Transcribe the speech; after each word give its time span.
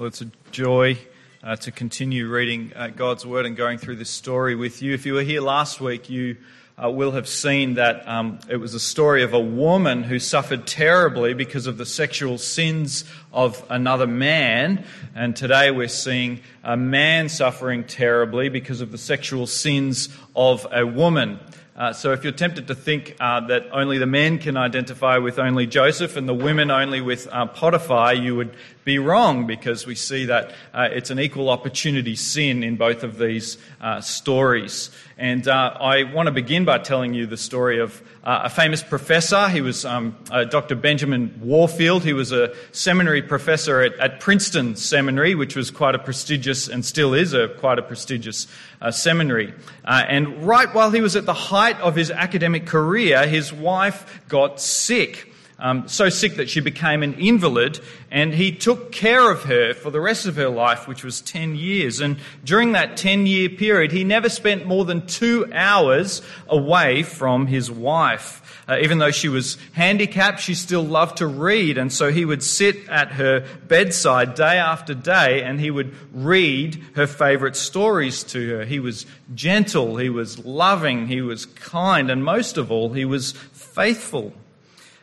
Well, 0.00 0.06
it's 0.06 0.22
a 0.22 0.30
joy 0.50 0.96
uh, 1.44 1.56
to 1.56 1.70
continue 1.70 2.26
reading 2.26 2.72
uh, 2.74 2.88
God's 2.88 3.26
Word 3.26 3.44
and 3.44 3.54
going 3.54 3.76
through 3.76 3.96
this 3.96 4.08
story 4.08 4.54
with 4.54 4.80
you. 4.80 4.94
If 4.94 5.04
you 5.04 5.12
were 5.12 5.22
here 5.22 5.42
last 5.42 5.78
week, 5.78 6.08
you 6.08 6.38
uh, 6.82 6.90
will 6.90 7.10
have 7.10 7.28
seen 7.28 7.74
that 7.74 8.08
um, 8.08 8.38
it 8.48 8.56
was 8.56 8.72
a 8.72 8.80
story 8.80 9.22
of 9.22 9.34
a 9.34 9.38
woman 9.38 10.02
who 10.02 10.18
suffered 10.18 10.66
terribly 10.66 11.34
because 11.34 11.66
of 11.66 11.76
the 11.76 11.84
sexual 11.84 12.38
sins 12.38 13.04
of 13.30 13.62
another 13.68 14.06
man. 14.06 14.86
And 15.14 15.36
today 15.36 15.70
we're 15.70 15.88
seeing 15.88 16.40
a 16.64 16.78
man 16.78 17.28
suffering 17.28 17.84
terribly 17.84 18.48
because 18.48 18.80
of 18.80 18.92
the 18.92 18.96
sexual 18.96 19.46
sins 19.46 20.08
of 20.34 20.66
a 20.72 20.86
woman. 20.86 21.38
Uh, 21.80 21.94
so 21.94 22.12
if 22.12 22.22
you're 22.22 22.30
tempted 22.30 22.66
to 22.68 22.74
think 22.74 23.16
uh, 23.20 23.40
that 23.40 23.66
only 23.72 23.96
the 23.96 24.04
men 24.04 24.36
can 24.36 24.54
identify 24.54 25.16
with 25.16 25.38
only 25.38 25.66
Joseph 25.66 26.18
and 26.18 26.28
the 26.28 26.34
women 26.34 26.70
only 26.70 27.00
with 27.00 27.26
uh, 27.32 27.46
Potiphar, 27.46 28.12
you 28.12 28.36
would 28.36 28.54
be 28.84 28.98
wrong 28.98 29.46
because 29.46 29.86
we 29.86 29.94
see 29.94 30.26
that 30.26 30.52
uh, 30.74 30.88
it's 30.92 31.08
an 31.08 31.18
equal 31.18 31.48
opportunity 31.48 32.16
sin 32.16 32.62
in 32.62 32.76
both 32.76 33.02
of 33.02 33.16
these 33.16 33.56
uh, 33.80 33.98
stories. 34.02 34.90
And 35.16 35.48
uh, 35.48 35.74
I 35.80 36.02
want 36.02 36.26
to 36.26 36.32
begin 36.32 36.66
by 36.66 36.80
telling 36.80 37.14
you 37.14 37.24
the 37.24 37.38
story 37.38 37.80
of 37.80 38.02
uh, 38.24 38.42
a 38.44 38.50
famous 38.50 38.82
professor. 38.82 39.48
He 39.48 39.60
was 39.60 39.84
um, 39.84 40.16
uh, 40.30 40.44
Dr. 40.44 40.74
Benjamin 40.74 41.40
Warfield. 41.42 42.04
He 42.04 42.12
was 42.12 42.32
a 42.32 42.54
seminary 42.72 43.22
professor 43.22 43.80
at, 43.80 43.94
at, 43.98 44.20
Princeton 44.20 44.76
Seminary, 44.76 45.34
which 45.34 45.56
was 45.56 45.70
quite 45.70 45.94
a 45.94 45.98
prestigious 45.98 46.68
and 46.68 46.84
still 46.84 47.14
is 47.14 47.32
a 47.32 47.48
quite 47.48 47.78
a 47.78 47.82
prestigious 47.82 48.46
uh, 48.80 48.90
seminary. 48.90 49.54
and 49.84 50.46
right 50.46 50.72
while 50.74 50.90
he 50.90 51.00
was 51.00 51.16
at 51.16 51.24
the 51.24 51.34
height 51.34 51.80
of 51.80 51.96
his 51.96 52.10
academic 52.10 52.66
career, 52.66 53.26
his 53.26 53.52
wife 53.52 54.20
got 54.28 54.60
sick 54.60 55.29
um, 55.60 55.88
so 55.88 56.08
sick 56.08 56.36
that 56.36 56.48
she 56.48 56.60
became 56.60 57.02
an 57.02 57.14
invalid, 57.14 57.80
and 58.10 58.34
he 58.34 58.52
took 58.52 58.92
care 58.92 59.30
of 59.30 59.44
her 59.44 59.74
for 59.74 59.90
the 59.90 60.00
rest 60.00 60.26
of 60.26 60.36
her 60.36 60.48
life, 60.48 60.88
which 60.88 61.04
was 61.04 61.20
10 61.20 61.54
years. 61.54 62.00
And 62.00 62.18
during 62.44 62.72
that 62.72 62.96
10 62.96 63.26
year 63.26 63.48
period, 63.48 63.92
he 63.92 64.04
never 64.04 64.28
spent 64.28 64.66
more 64.66 64.84
than 64.84 65.06
two 65.06 65.50
hours 65.52 66.22
away 66.48 67.02
from 67.02 67.46
his 67.46 67.70
wife. 67.70 68.40
Uh, 68.70 68.78
even 68.82 68.98
though 68.98 69.10
she 69.10 69.28
was 69.28 69.58
handicapped, 69.72 70.38
she 70.38 70.54
still 70.54 70.84
loved 70.84 71.16
to 71.16 71.26
read, 71.26 71.76
and 71.76 71.92
so 71.92 72.12
he 72.12 72.24
would 72.24 72.42
sit 72.42 72.88
at 72.88 73.10
her 73.12 73.44
bedside 73.66 74.34
day 74.36 74.58
after 74.58 74.94
day 74.94 75.42
and 75.42 75.58
he 75.58 75.72
would 75.72 75.92
read 76.14 76.80
her 76.94 77.08
favorite 77.08 77.56
stories 77.56 78.22
to 78.22 78.50
her. 78.50 78.64
He 78.64 78.78
was 78.78 79.06
gentle, 79.34 79.96
he 79.96 80.08
was 80.08 80.44
loving, 80.44 81.08
he 81.08 81.20
was 81.20 81.46
kind, 81.46 82.10
and 82.10 82.24
most 82.24 82.58
of 82.58 82.70
all, 82.70 82.92
he 82.92 83.04
was 83.04 83.32
faithful. 83.52 84.32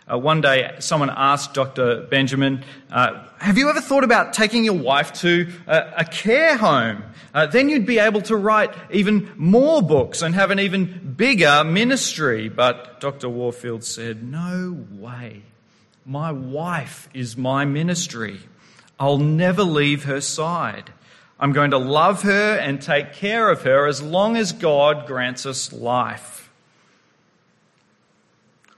Uh, 0.09 0.17
one 0.17 0.39
day, 0.39 0.73
someone 0.80 1.09
asked 1.13 1.53
Dr. 1.53 2.02
Benjamin, 2.09 2.63
uh, 2.89 3.25
Have 3.39 3.58
you 3.58 3.69
ever 3.69 3.81
thought 3.81 4.05
about 4.05 4.31
taking 4.33 4.63
your 4.63 4.75
wife 4.75 5.11
to 5.22 5.52
a, 5.67 5.94
a 5.97 6.05
care 6.05 6.55
home? 6.55 7.03
Uh, 7.33 7.45
then 7.45 7.67
you'd 7.67 7.86
be 7.86 8.00
able 8.00 8.22
to 8.22 8.35
write 8.35 8.73
even 8.89 9.30
more 9.35 9.81
books 9.81 10.22
and 10.22 10.33
have 10.33 10.50
an 10.50 10.59
even 10.59 11.13
bigger 11.17 11.63
ministry. 11.66 12.47
But 12.47 13.02
Dr. 13.02 13.28
Warfield 13.28 13.83
said, 13.83 14.23
No 14.23 14.78
way. 14.91 15.44
My 16.05 16.31
wife 16.31 17.09
is 17.13 17.35
my 17.35 17.66
ministry. 17.66 18.39
I'll 18.97 19.17
never 19.17 19.63
leave 19.63 20.05
her 20.05 20.22
side. 20.22 20.91
I'm 21.39 21.52
going 21.52 21.72
to 21.72 21.78
love 21.78 22.23
her 22.23 22.55
and 22.55 22.81
take 22.81 23.13
care 23.13 23.50
of 23.52 23.63
her 23.63 23.85
as 23.85 24.02
long 24.02 24.38
as 24.38 24.53
God 24.53 25.05
grants 25.05 25.45
us 25.45 25.73
life. 25.73 26.47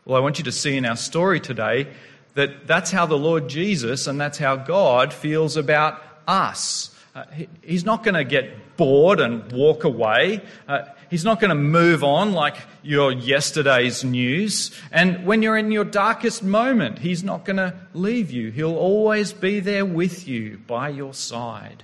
Well, 0.09 0.17
I 0.17 0.21
want 0.21 0.39
you 0.39 0.45
to 0.45 0.51
see 0.51 0.75
in 0.75 0.85
our 0.85 0.95
story 0.95 1.39
today 1.39 1.85
that 2.33 2.65
that's 2.65 2.89
how 2.89 3.05
the 3.05 3.15
Lord 3.15 3.47
Jesus 3.47 4.07
and 4.07 4.19
that's 4.19 4.39
how 4.39 4.55
God 4.55 5.13
feels 5.13 5.55
about 5.55 6.01
us. 6.27 6.89
Uh, 7.13 7.25
he, 7.31 7.47
he's 7.61 7.85
not 7.85 8.03
going 8.03 8.15
to 8.15 8.23
get 8.23 8.75
bored 8.75 9.19
and 9.19 9.51
walk 9.51 9.83
away. 9.83 10.41
Uh, 10.67 10.85
he's 11.11 11.23
not 11.23 11.39
going 11.39 11.49
to 11.49 11.55
move 11.55 12.03
on 12.03 12.33
like 12.33 12.55
your 12.81 13.11
yesterday's 13.11 14.03
news. 14.03 14.71
And 14.91 15.27
when 15.27 15.43
you're 15.43 15.57
in 15.57 15.71
your 15.71 15.85
darkest 15.85 16.41
moment, 16.41 16.97
he's 16.97 17.23
not 17.23 17.45
going 17.45 17.57
to 17.57 17.75
leave 17.93 18.31
you. 18.31 18.49
He'll 18.49 18.77
always 18.77 19.31
be 19.31 19.59
there 19.59 19.85
with 19.85 20.27
you 20.27 20.59
by 20.65 20.89
your 20.89 21.13
side. 21.13 21.83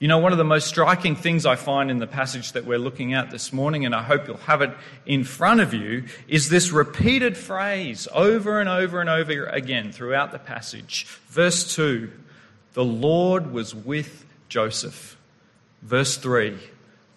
You 0.00 0.06
know, 0.06 0.18
one 0.18 0.30
of 0.30 0.38
the 0.38 0.44
most 0.44 0.68
striking 0.68 1.16
things 1.16 1.44
I 1.44 1.56
find 1.56 1.90
in 1.90 1.98
the 1.98 2.06
passage 2.06 2.52
that 2.52 2.64
we're 2.64 2.78
looking 2.78 3.14
at 3.14 3.32
this 3.32 3.52
morning, 3.52 3.84
and 3.84 3.92
I 3.92 4.02
hope 4.04 4.28
you'll 4.28 4.36
have 4.36 4.62
it 4.62 4.70
in 5.06 5.24
front 5.24 5.60
of 5.60 5.74
you, 5.74 6.04
is 6.28 6.48
this 6.48 6.70
repeated 6.70 7.36
phrase 7.36 8.06
over 8.14 8.60
and 8.60 8.68
over 8.68 9.00
and 9.00 9.10
over 9.10 9.46
again 9.46 9.90
throughout 9.90 10.30
the 10.30 10.38
passage. 10.38 11.06
Verse 11.30 11.74
2 11.74 12.12
The 12.74 12.84
Lord 12.84 13.52
was 13.52 13.74
with 13.74 14.24
Joseph. 14.48 15.16
Verse 15.82 16.16
3 16.16 16.56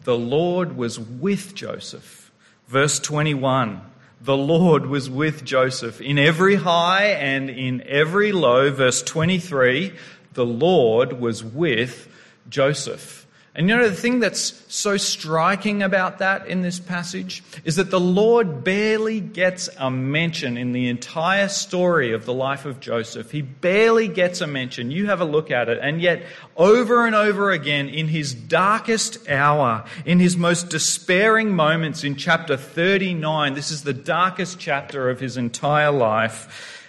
The 0.06 0.18
Lord 0.18 0.76
was 0.76 1.00
with 1.00 1.54
Joseph. 1.54 2.32
Verse 2.68 3.00
21 3.00 3.80
The 4.22 4.38
Lord 4.38 4.88
was 4.88 5.08
with 5.08 5.46
Joseph 5.46 6.02
in 6.02 6.18
every 6.18 6.56
high 6.56 7.10
and 7.10 7.48
in 7.48 7.84
every 7.86 8.32
low. 8.32 8.72
Verse 8.72 9.04
23 9.04 9.94
The 10.34 10.46
Lord 10.48 11.20
was 11.20 11.44
with 11.44 12.08
Joseph. 12.50 13.22
And 13.54 13.68
you 13.68 13.76
know, 13.76 13.90
the 13.90 13.94
thing 13.94 14.22
that's 14.22 14.64
so 14.74 14.96
striking 14.96 15.84
about 15.84 16.20
that 16.20 16.48
in 16.48 16.62
this 16.62 16.80
passage 16.80 17.44
is 17.66 17.76
that 17.76 17.92
the 17.92 18.00
Lord 18.00 18.64
barely 18.64 19.20
gets 19.20 19.70
a 19.78 19.92
mention 19.92 20.56
in 20.56 20.72
the 20.72 20.88
entire 20.88 21.50
story 21.50 22.14
of 22.14 22.24
the 22.24 22.34
life 22.34 22.64
of 22.64 22.80
Joseph. 22.80 23.30
He 23.30 23.42
barely 23.42 24.08
gets 24.08 24.40
a 24.40 24.48
mention. 24.48 24.90
You 24.90 25.08
have 25.08 25.20
a 25.20 25.26
look 25.26 25.52
at 25.52 25.68
it. 25.68 25.80
And 25.82 26.02
yet, 26.02 26.24
over 26.56 27.06
and 27.06 27.14
over 27.14 27.52
again, 27.52 27.90
in 27.90 28.08
his 28.08 28.34
darkest 28.34 29.30
hour, 29.30 29.84
in 30.06 30.20
his 30.20 30.38
most 30.38 30.70
despairing 30.70 31.54
moments 31.54 32.06
in 32.06 32.16
chapter 32.16 32.56
39, 32.56 33.54
this 33.54 33.70
is 33.70 33.84
the 33.84 33.92
darkest 33.92 34.60
chapter 34.60 35.10
of 35.10 35.20
his 35.20 35.36
entire 35.36 35.92
life, 35.92 36.81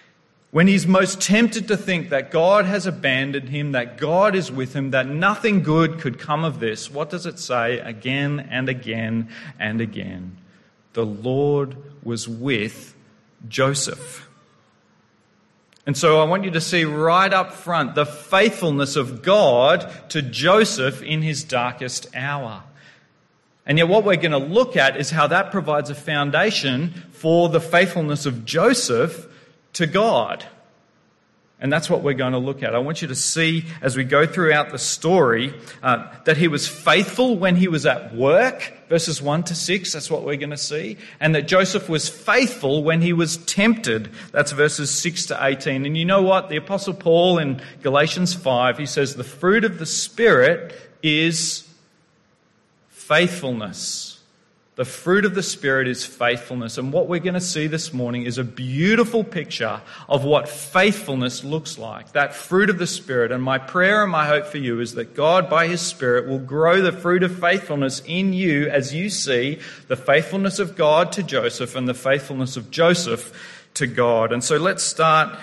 when 0.53 0.67
he's 0.67 0.87
most 0.87 1.19
tempted 1.23 1.69
to 1.69 1.79
think 1.79 2.11
that 2.11 2.31
God 2.31 2.67
has 2.67 2.87
abandoned 2.87 3.49
him, 3.49 3.73
that 3.73 3.97
God 3.97 4.35
is 4.35 4.53
with 4.53 4.75
him, 4.75 4.91
that 4.91 5.07
nothing 5.09 5.63
good 5.63 5.99
could 5.99 6.19
come 6.19 6.45
of 6.45 6.61
this, 6.61 6.91
what 6.91 7.09
does 7.09 7.25
it 7.25 7.39
say 7.39 7.79
again 7.79 8.49
and 8.51 8.69
again 8.69 9.31
and 9.59 9.81
again? 9.81 10.37
The 10.93 11.07
Lord 11.07 11.75
was 12.05 12.29
with 12.29 12.95
Joseph. 13.49 14.29
And 15.87 15.97
so 15.97 16.21
I 16.21 16.25
want 16.25 16.45
you 16.45 16.51
to 16.51 16.61
see 16.61 16.85
right 16.85 17.33
up 17.33 17.53
front 17.53 17.95
the 17.95 18.05
faithfulness 18.05 18.95
of 18.95 19.23
God 19.23 19.91
to 20.11 20.21
Joseph 20.21 21.03
in 21.03 21.23
his 21.23 21.45
darkest 21.45 22.15
hour. 22.15 22.63
And 23.65 23.79
yet, 23.79 23.89
what 23.89 24.05
we're 24.05 24.17
going 24.17 24.33
to 24.33 24.39
look 24.39 24.77
at 24.77 24.99
is 24.99 25.11
how 25.11 25.29
that 25.29 25.51
provides 25.51 25.89
a 25.89 25.95
foundation 25.95 26.91
for 27.13 27.49
the 27.49 27.61
faithfulness 27.61 28.27
of 28.27 28.45
Joseph 28.45 29.29
to 29.75 29.87
God. 29.87 30.45
And 31.63 31.73
that's 31.73 31.89
what 31.89 32.03
we're 32.03 32.15
going 32.15 32.33
to 32.33 32.39
look 32.39 32.65
at. 32.65 32.75
I 32.75 32.79
want 32.79 33.03
you 33.03 33.09
to 33.09 33.15
see 33.15 33.67
as 33.81 33.97
we 33.97 34.03
go 34.03 34.27
throughout 34.27 34.73
the 34.73 34.81
story 34.81 35.55
uh, 35.81 36.13
that 36.25 36.37
he 36.37 36.49
was 36.49 36.67
faithful 36.67 37.37
when 37.37 37.55
he 37.55 37.69
was 37.69 37.87
at 37.87 38.13
work, 38.17 38.73
verses 38.89 39.23
1 39.23 39.45
to 39.45 39.55
6, 39.55 39.93
that's 39.93 40.11
what 40.11 40.25
we're 40.25 40.37
going 40.37 40.51
to 40.51 40.57
see. 40.57 40.99
And 41.21 41.37
that 41.37 41.47
Joseph 41.47 41.89
was 41.89 42.09
faithful 42.09 42.83
when 42.83 43.01
he 43.01 43.13
was 43.13 43.37
tempted, 43.37 44.11
that's 44.33 44.51
verses 44.51 44.91
6 44.91 45.27
to 45.27 45.39
18. 45.41 45.87
And 45.87 45.97
you 45.97 46.05
know 46.05 46.23
what? 46.23 46.49
The 46.49 46.57
Apostle 46.57 46.95
Paul 46.95 47.39
in 47.39 47.63
Galatians 47.81 48.35
5, 48.35 48.79
he 48.79 48.87
says, 48.87 49.15
the 49.15 49.23
fruit 49.23 49.63
of 49.63 49.79
the 49.79 49.87
Spirit 49.87 50.75
is 51.01 51.73
faithfulness 52.89 54.12
the 54.75 54.85
fruit 54.87 55.27
of 55.27 55.35
the 55.35 55.43
Spirit 55.43 55.87
is 55.87 56.03
faithfulness. 56.03 56.79
And 56.79 56.95
what 56.95 57.07
we're 57.07 57.21
going 57.21 57.35
to 57.35 57.41
see 57.43 57.67
this 57.67 57.93
morning 57.93 58.23
is 58.23 58.39
a 58.39 58.45
beautiful 58.45 59.23
picture 59.23 59.83
of 60.09 60.25
what 60.25 60.49
faithfulness 60.49 61.45
looks 61.45 61.77
like. 61.77 62.13
That 62.13 62.35
fruit 62.35 62.71
of 62.71 62.79
the 62.79 62.87
Spirit. 62.87 63.33
And 63.33 63.43
my 63.43 63.59
prayer 63.59 64.03
and 64.03 64.11
my 64.11 64.27
hope 64.27 64.47
for 64.47 64.57
you 64.57 64.81
is 64.81 64.95
that 64.95 65.15
God, 65.15 65.51
by 65.51 65.67
His 65.67 65.83
Spirit, 65.83 66.27
will 66.27 66.39
grow 66.39 66.81
the 66.81 66.91
fruit 66.91 67.23
of 67.23 67.39
faithfulness 67.39 68.01
in 68.07 68.33
you 68.33 68.71
as 68.71 68.95
you 68.95 69.11
see 69.11 69.59
the 69.89 69.97
faithfulness 69.97 70.59
of 70.59 70.75
God 70.75 71.13
to 71.13 71.23
Joseph 71.23 71.77
and 71.77 71.87
the 71.87 71.93
faithfulness 71.93 72.57
of 72.57 72.71
Joseph 72.71 73.69
to 73.75 73.87
God. 73.87 74.33
And 74.33 74.43
so 74.43 74.57
let's 74.57 74.83
start 74.83 75.39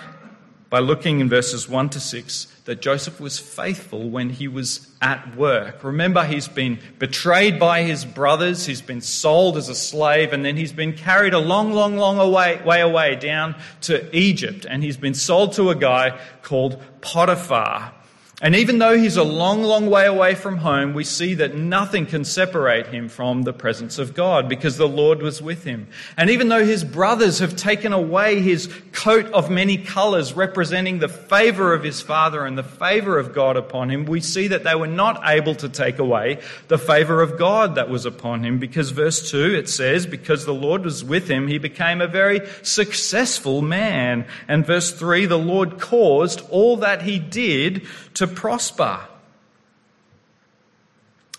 by 0.69 0.79
looking 0.79 1.19
in 1.19 1.29
verses 1.29 1.67
1 1.67 1.89
to 1.89 1.99
6 1.99 2.47
that 2.65 2.81
Joseph 2.81 3.19
was 3.19 3.39
faithful 3.39 4.09
when 4.09 4.29
he 4.29 4.47
was 4.47 4.87
at 5.01 5.35
work. 5.35 5.83
Remember, 5.83 6.23
he's 6.23 6.47
been 6.47 6.79
betrayed 6.99 7.59
by 7.59 7.81
his 7.81 8.05
brothers, 8.05 8.67
he's 8.67 8.81
been 8.81 9.01
sold 9.01 9.57
as 9.57 9.69
a 9.69 9.75
slave, 9.75 10.31
and 10.33 10.45
then 10.45 10.55
he's 10.55 10.73
been 10.73 10.93
carried 10.93 11.33
a 11.33 11.39
long, 11.39 11.71
long, 11.71 11.97
long 11.97 12.19
away, 12.19 12.61
way 12.63 12.81
away 12.81 13.15
down 13.15 13.55
to 13.81 14.15
Egypt, 14.15 14.67
and 14.69 14.83
he's 14.83 14.97
been 14.97 15.15
sold 15.15 15.53
to 15.53 15.71
a 15.71 15.75
guy 15.75 16.19
called 16.43 16.79
Potiphar. 17.01 17.93
And 18.41 18.55
even 18.55 18.79
though 18.79 18.97
he's 18.97 19.17
a 19.17 19.23
long, 19.23 19.63
long 19.63 19.89
way 19.89 20.05
away 20.05 20.33
from 20.33 20.57
home, 20.57 20.93
we 20.93 21.03
see 21.03 21.33
that 21.35 21.55
nothing 21.55 22.05
can 22.05 22.23
separate 22.23 22.87
him 22.87 23.09
from 23.09 23.41
the 23.41 23.51
presence 23.51 23.99
of 23.99 24.13
God 24.13 24.47
because 24.47 24.77
the 24.77 24.87
Lord 24.87 25.21
was 25.21 25.41
with 25.41 25.65
him. 25.65 25.87
And 26.15 26.29
even 26.29 26.47
though 26.47 26.65
his 26.65 26.85
brothers 26.85 27.39
have 27.39 27.57
taken 27.57 27.91
away 27.91 28.39
his 28.39 28.73
coat 28.93 29.25
of 29.33 29.49
many 29.49 29.77
colors 29.77 30.33
representing 30.33 30.99
the 30.99 31.09
favor 31.09 31.73
of 31.73 31.83
his 31.83 32.01
father 32.01 32.45
and 32.45 32.57
the 32.57 32.63
favor 32.63 33.19
of 33.19 33.33
God 33.33 33.57
upon 33.57 33.91
him, 33.91 34.05
we 34.05 34.21
see 34.21 34.47
that 34.47 34.63
they 34.63 34.75
were 34.75 34.87
not 34.87 35.21
able 35.25 35.55
to 35.55 35.67
take 35.67 35.99
away 35.99 36.39
the 36.69 36.77
favor 36.77 37.21
of 37.21 37.37
God 37.37 37.75
that 37.75 37.89
was 37.89 38.05
upon 38.05 38.45
him 38.45 38.57
because 38.57 38.91
verse 38.91 39.29
2 39.31 39.53
it 39.53 39.67
says, 39.67 40.05
because 40.05 40.45
the 40.45 40.53
Lord 40.53 40.85
was 40.85 41.03
with 41.03 41.29
him, 41.29 41.49
he 41.49 41.57
became 41.57 41.99
a 41.99 42.07
very 42.07 42.47
successful 42.61 43.61
man. 43.61 44.25
And 44.47 44.65
verse 44.65 44.93
3, 44.93 45.25
the 45.25 45.37
Lord 45.37 45.81
caused 45.81 46.41
all 46.49 46.77
that 46.77 47.01
he 47.01 47.19
did 47.19 47.85
to 48.19 48.27
prosper. 48.27 48.99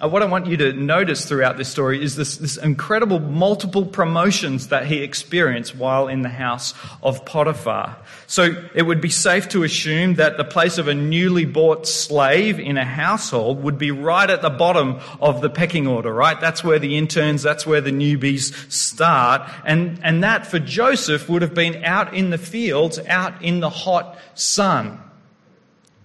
Uh, 0.03 0.09
what 0.09 0.23
I 0.23 0.25
want 0.25 0.47
you 0.47 0.57
to 0.57 0.73
notice 0.73 1.27
throughout 1.27 1.59
this 1.59 1.69
story 1.69 2.03
is 2.03 2.17
this, 2.17 2.39
this 2.39 2.57
incredible 2.57 3.19
multiple 3.21 3.85
promotions 3.85 4.69
that 4.69 4.87
he 4.87 5.03
experienced 5.03 5.77
while 5.77 6.09
in 6.09 6.23
the 6.23 6.31
house 6.31 6.73
of 7.03 7.27
Potiphar. 7.27 7.99
So 8.27 8.67
it 8.75 8.81
would 8.81 9.03
be 9.03 9.11
safe 9.11 9.51
to 9.51 9.63
assume 9.63 10.15
that 10.15 10.39
the 10.39 10.45
place 10.45 10.79
of 10.79 10.89
a 10.89 10.95
newly 10.95 11.45
bought 11.45 11.87
slave 11.87 12.59
in 12.59 12.79
a 12.79 12.85
household 12.87 13.63
would 13.63 13.77
be 13.77 13.91
right 13.91 14.31
at 14.31 14.41
the 14.41 14.49
bottom 14.49 15.01
of 15.21 15.43
the 15.43 15.51
pecking 15.51 15.87
order, 15.87 16.15
right? 16.15 16.41
That's 16.41 16.65
where 16.65 16.79
the 16.79 16.97
interns, 16.97 17.43
that's 17.43 17.67
where 17.67 17.83
the 17.83 17.93
newbies 17.93 18.73
start. 18.73 19.51
And, 19.67 20.01
and 20.03 20.25
that 20.25 20.47
for 20.47 20.59
Joseph 20.59 21.29
would 21.29 21.43
have 21.43 21.53
been 21.53 21.85
out 21.85 22.15
in 22.15 22.31
the 22.31 22.39
fields, 22.39 22.99
out 23.07 23.43
in 23.43 23.61
the 23.61 23.69
hot 23.69 24.19
sun. 24.33 24.99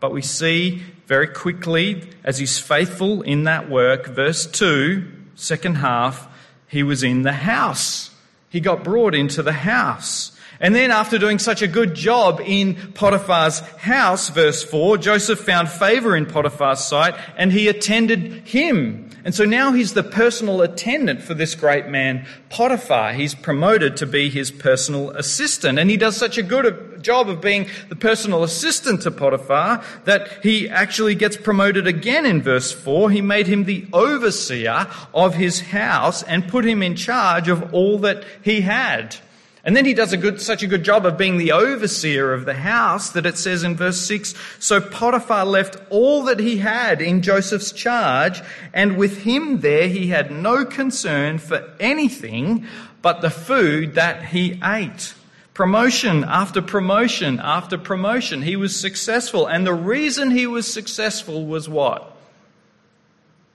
But 0.06 0.14
we 0.14 0.22
see 0.22 0.84
very 1.08 1.26
quickly, 1.26 2.08
as 2.24 2.38
he's 2.38 2.60
faithful 2.60 3.24
in 3.24 3.46
that 3.46 3.72
work, 3.72 4.06
verse 4.06 4.46
2, 4.46 5.04
second 5.34 5.78
half, 5.78 6.28
he 6.68 6.84
was 6.84 7.02
in 7.02 7.24
the 7.24 7.34
house. 7.34 8.12
He 8.50 8.60
got 8.60 8.84
brought 8.84 9.16
into 9.16 9.42
the 9.42 9.52
house. 9.52 10.32
And 10.60 10.76
then 10.76 10.92
after 10.92 11.18
doing 11.18 11.40
such 11.40 11.64
a 11.64 11.68
good 11.68 11.96
job 11.96 12.40
in 12.46 12.76
Potiphar's 12.94 13.62
house, 13.80 14.30
verse 14.30 14.64
4, 14.64 15.00
Joseph 15.00 15.40
found 15.40 15.70
favor 15.70 16.16
in 16.16 16.28
Potiphar's 16.28 16.84
sight 16.84 17.16
and 17.36 17.52
he 17.52 17.68
attended 17.68 18.48
him. 18.48 19.10
And 19.24 19.34
so 19.34 19.44
now 19.44 19.72
he's 19.72 19.94
the 19.94 20.04
personal 20.04 20.62
attendant 20.62 21.24
for 21.24 21.34
this 21.34 21.56
great 21.56 21.88
man, 21.88 22.28
Potiphar. 22.50 23.14
He's 23.14 23.34
promoted 23.34 23.98
to 23.98 24.06
be 24.06 24.30
his 24.30 24.52
personal 24.52 25.10
assistant. 25.10 25.80
And 25.80 25.90
he 25.90 25.98
does 25.98 26.16
such 26.16 26.38
a 26.38 26.44
good 26.44 26.95
job 27.06 27.30
of 27.30 27.40
being 27.40 27.70
the 27.88 27.96
personal 27.96 28.44
assistant 28.44 29.04
to 29.04 29.12
Potiphar 29.12 29.84
that 30.06 30.44
he 30.44 30.68
actually 30.68 31.16
gets 31.16 31.38
promoted 31.38 31.86
again 31.86 32.26
in 32.26 32.42
verse 32.42 32.72
4. 32.72 33.12
He 33.12 33.22
made 33.22 33.48
him 33.48 33.64
the 33.64 33.86
overseer 33.94 34.88
of 35.14 35.36
his 35.36 35.62
house 35.62 36.24
and 36.24 36.48
put 36.48 36.66
him 36.66 36.82
in 36.82 36.96
charge 36.96 37.48
of 37.48 37.74
all 37.74 38.00
that 38.00 38.26
he 38.42 38.62
had. 38.62 39.16
And 39.64 39.76
then 39.76 39.86
he 39.86 39.96
does 39.96 40.14
a 40.14 40.18
good, 40.18 40.40
such 40.40 40.62
a 40.62 40.68
good 40.68 40.84
job 40.84 41.08
of 41.08 41.18
being 41.18 41.38
the 41.38 41.52
overseer 41.52 42.34
of 42.34 42.46
the 42.46 42.54
house 42.54 43.10
that 43.12 43.26
it 43.26 43.36
says 43.36 43.64
in 43.64 43.76
verse 43.76 44.00
6 44.02 44.36
So 44.60 44.80
Potiphar 44.80 45.44
left 45.44 45.78
all 45.90 46.24
that 46.26 46.40
he 46.40 46.58
had 46.58 47.02
in 47.02 47.24
Joseph's 47.24 47.72
charge, 47.72 48.42
and 48.74 48.96
with 48.96 49.24
him 49.24 49.62
there 49.62 49.88
he 49.88 50.08
had 50.08 50.30
no 50.32 50.66
concern 50.66 51.40
for 51.40 51.68
anything 51.80 52.68
but 53.02 53.22
the 53.22 53.32
food 53.32 53.96
that 53.96 54.26
he 54.26 54.60
ate. 54.64 55.16
Promotion 55.56 56.26
after 56.26 56.62
promotion 56.62 57.40
after 57.40 57.78
promotion. 57.78 58.42
He 58.42 58.58
was 58.58 58.78
successful. 58.78 59.48
And 59.48 59.66
the 59.66 59.74
reason 59.74 60.32
he 60.32 60.46
was 60.46 60.72
successful 60.72 61.46
was 61.46 61.70
what? 61.70 62.16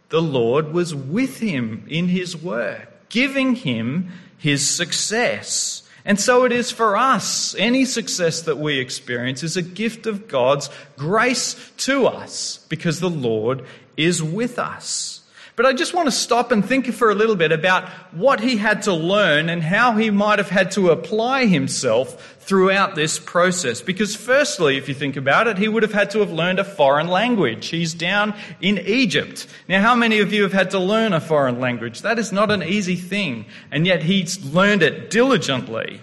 The 0.08 0.22
Lord 0.22 0.72
was 0.72 0.94
with 0.94 1.40
him 1.40 1.84
in 1.88 2.08
his 2.08 2.34
work, 2.34 2.88
giving 3.10 3.54
him 3.54 4.12
his 4.38 4.68
success. 4.68 5.82
And 6.06 6.18
so 6.18 6.44
it 6.44 6.52
is 6.52 6.70
for 6.70 6.96
us. 6.96 7.54
Any 7.58 7.84
success 7.84 8.40
that 8.42 8.56
we 8.58 8.78
experience 8.78 9.42
is 9.42 9.58
a 9.58 9.62
gift 9.62 10.06
of 10.06 10.26
God's 10.26 10.70
grace 10.96 11.70
to 11.76 12.06
us 12.06 12.64
because 12.70 13.00
the 13.00 13.10
Lord 13.10 13.62
is 13.98 14.22
with 14.22 14.58
us. 14.58 15.19
But 15.60 15.68
I 15.68 15.74
just 15.74 15.92
want 15.92 16.06
to 16.06 16.10
stop 16.10 16.52
and 16.52 16.64
think 16.64 16.90
for 16.90 17.10
a 17.10 17.14
little 17.14 17.36
bit 17.36 17.52
about 17.52 17.86
what 18.12 18.40
he 18.40 18.56
had 18.56 18.84
to 18.84 18.94
learn 18.94 19.50
and 19.50 19.62
how 19.62 19.92
he 19.92 20.08
might 20.08 20.38
have 20.38 20.48
had 20.48 20.70
to 20.70 20.88
apply 20.88 21.44
himself 21.44 22.38
throughout 22.40 22.94
this 22.94 23.18
process. 23.18 23.82
Because 23.82 24.16
firstly, 24.16 24.78
if 24.78 24.88
you 24.88 24.94
think 24.94 25.16
about 25.16 25.48
it, 25.48 25.58
he 25.58 25.68
would 25.68 25.82
have 25.82 25.92
had 25.92 26.12
to 26.12 26.20
have 26.20 26.32
learned 26.32 26.60
a 26.60 26.64
foreign 26.64 27.08
language. 27.08 27.66
He's 27.66 27.92
down 27.92 28.32
in 28.62 28.78
Egypt. 28.78 29.46
Now, 29.68 29.82
how 29.82 29.94
many 29.94 30.20
of 30.20 30.32
you 30.32 30.44
have 30.44 30.54
had 30.54 30.70
to 30.70 30.78
learn 30.78 31.12
a 31.12 31.20
foreign 31.20 31.60
language? 31.60 32.00
That 32.00 32.18
is 32.18 32.32
not 32.32 32.50
an 32.50 32.62
easy 32.62 32.96
thing. 32.96 33.44
And 33.70 33.86
yet 33.86 34.02
he's 34.02 34.42
learned 34.42 34.82
it 34.82 35.10
diligently. 35.10 36.00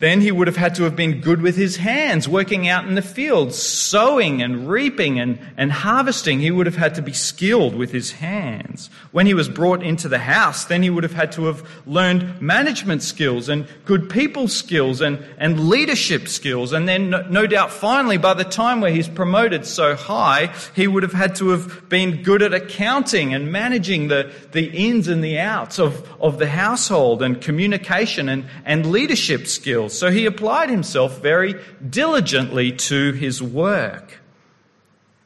Then 0.00 0.22
he 0.22 0.32
would 0.32 0.46
have 0.46 0.56
had 0.56 0.74
to 0.76 0.84
have 0.84 0.96
been 0.96 1.20
good 1.20 1.42
with 1.42 1.56
his 1.56 1.76
hands, 1.76 2.26
working 2.26 2.66
out 2.66 2.88
in 2.88 2.94
the 2.94 3.02
fields, 3.02 3.60
sowing 3.60 4.40
and 4.40 4.66
reaping 4.66 5.20
and, 5.20 5.38
and 5.58 5.70
harvesting. 5.70 6.40
He 6.40 6.50
would 6.50 6.64
have 6.64 6.76
had 6.76 6.94
to 6.94 7.02
be 7.02 7.12
skilled 7.12 7.74
with 7.74 7.92
his 7.92 8.12
hands. 8.12 8.88
When 9.12 9.26
he 9.26 9.34
was 9.34 9.50
brought 9.50 9.82
into 9.82 10.08
the 10.08 10.18
house, 10.18 10.64
then 10.64 10.82
he 10.82 10.88
would 10.88 11.02
have 11.04 11.12
had 11.12 11.32
to 11.32 11.44
have 11.44 11.68
learned 11.86 12.40
management 12.40 13.02
skills 13.02 13.50
and 13.50 13.68
good 13.84 14.08
people 14.08 14.48
skills 14.48 15.02
and, 15.02 15.22
and 15.36 15.68
leadership 15.68 16.28
skills. 16.28 16.72
And 16.72 16.88
then 16.88 17.10
no, 17.10 17.20
no 17.28 17.46
doubt 17.46 17.70
finally, 17.70 18.16
by 18.16 18.32
the 18.32 18.44
time 18.44 18.80
where 18.80 18.90
he's 18.90 19.08
promoted 19.08 19.66
so 19.66 19.96
high, 19.96 20.46
he 20.74 20.86
would 20.86 21.02
have 21.02 21.12
had 21.12 21.34
to 21.36 21.50
have 21.50 21.90
been 21.90 22.22
good 22.22 22.40
at 22.40 22.54
accounting 22.54 23.34
and 23.34 23.52
managing 23.52 24.08
the, 24.08 24.32
the 24.52 24.70
ins 24.70 25.08
and 25.08 25.22
the 25.22 25.38
outs 25.38 25.78
of, 25.78 26.10
of 26.22 26.38
the 26.38 26.48
household 26.48 27.22
and 27.22 27.42
communication 27.42 28.30
and, 28.30 28.46
and 28.64 28.90
leadership 28.90 29.46
skills. 29.46 29.89
So 29.92 30.10
he 30.10 30.26
applied 30.26 30.70
himself 30.70 31.20
very 31.20 31.54
diligently 31.88 32.72
to 32.72 33.12
his 33.12 33.42
work. 33.42 34.20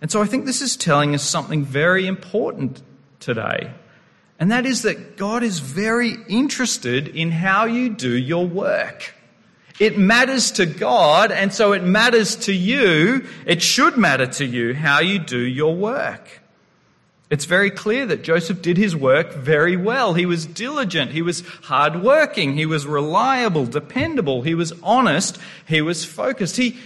And 0.00 0.10
so 0.10 0.20
I 0.20 0.26
think 0.26 0.44
this 0.44 0.60
is 0.60 0.76
telling 0.76 1.14
us 1.14 1.22
something 1.22 1.64
very 1.64 2.06
important 2.06 2.82
today. 3.20 3.72
And 4.38 4.50
that 4.50 4.66
is 4.66 4.82
that 4.82 5.16
God 5.16 5.42
is 5.42 5.60
very 5.60 6.16
interested 6.28 7.08
in 7.08 7.30
how 7.30 7.64
you 7.64 7.88
do 7.88 8.10
your 8.16 8.46
work. 8.46 9.14
It 9.80 9.98
matters 9.98 10.52
to 10.52 10.66
God, 10.66 11.32
and 11.32 11.52
so 11.52 11.72
it 11.72 11.82
matters 11.82 12.36
to 12.36 12.52
you. 12.52 13.26
It 13.46 13.62
should 13.62 13.96
matter 13.96 14.26
to 14.26 14.44
you 14.44 14.74
how 14.74 15.00
you 15.00 15.18
do 15.18 15.38
your 15.38 15.74
work. 15.74 16.42
It's 17.34 17.46
very 17.46 17.72
clear 17.72 18.06
that 18.06 18.22
Joseph 18.22 18.62
did 18.62 18.76
his 18.76 18.94
work 18.94 19.34
very 19.34 19.76
well. 19.76 20.14
He 20.14 20.24
was 20.24 20.46
diligent. 20.46 21.10
He 21.10 21.20
was 21.20 21.42
hardworking. 21.64 22.56
He 22.56 22.64
was 22.64 22.86
reliable, 22.86 23.66
dependable. 23.66 24.42
He 24.42 24.54
was 24.54 24.72
honest. 24.84 25.40
He 25.66 25.82
was 25.82 26.04
focused. 26.04 26.56
He, 26.56 26.78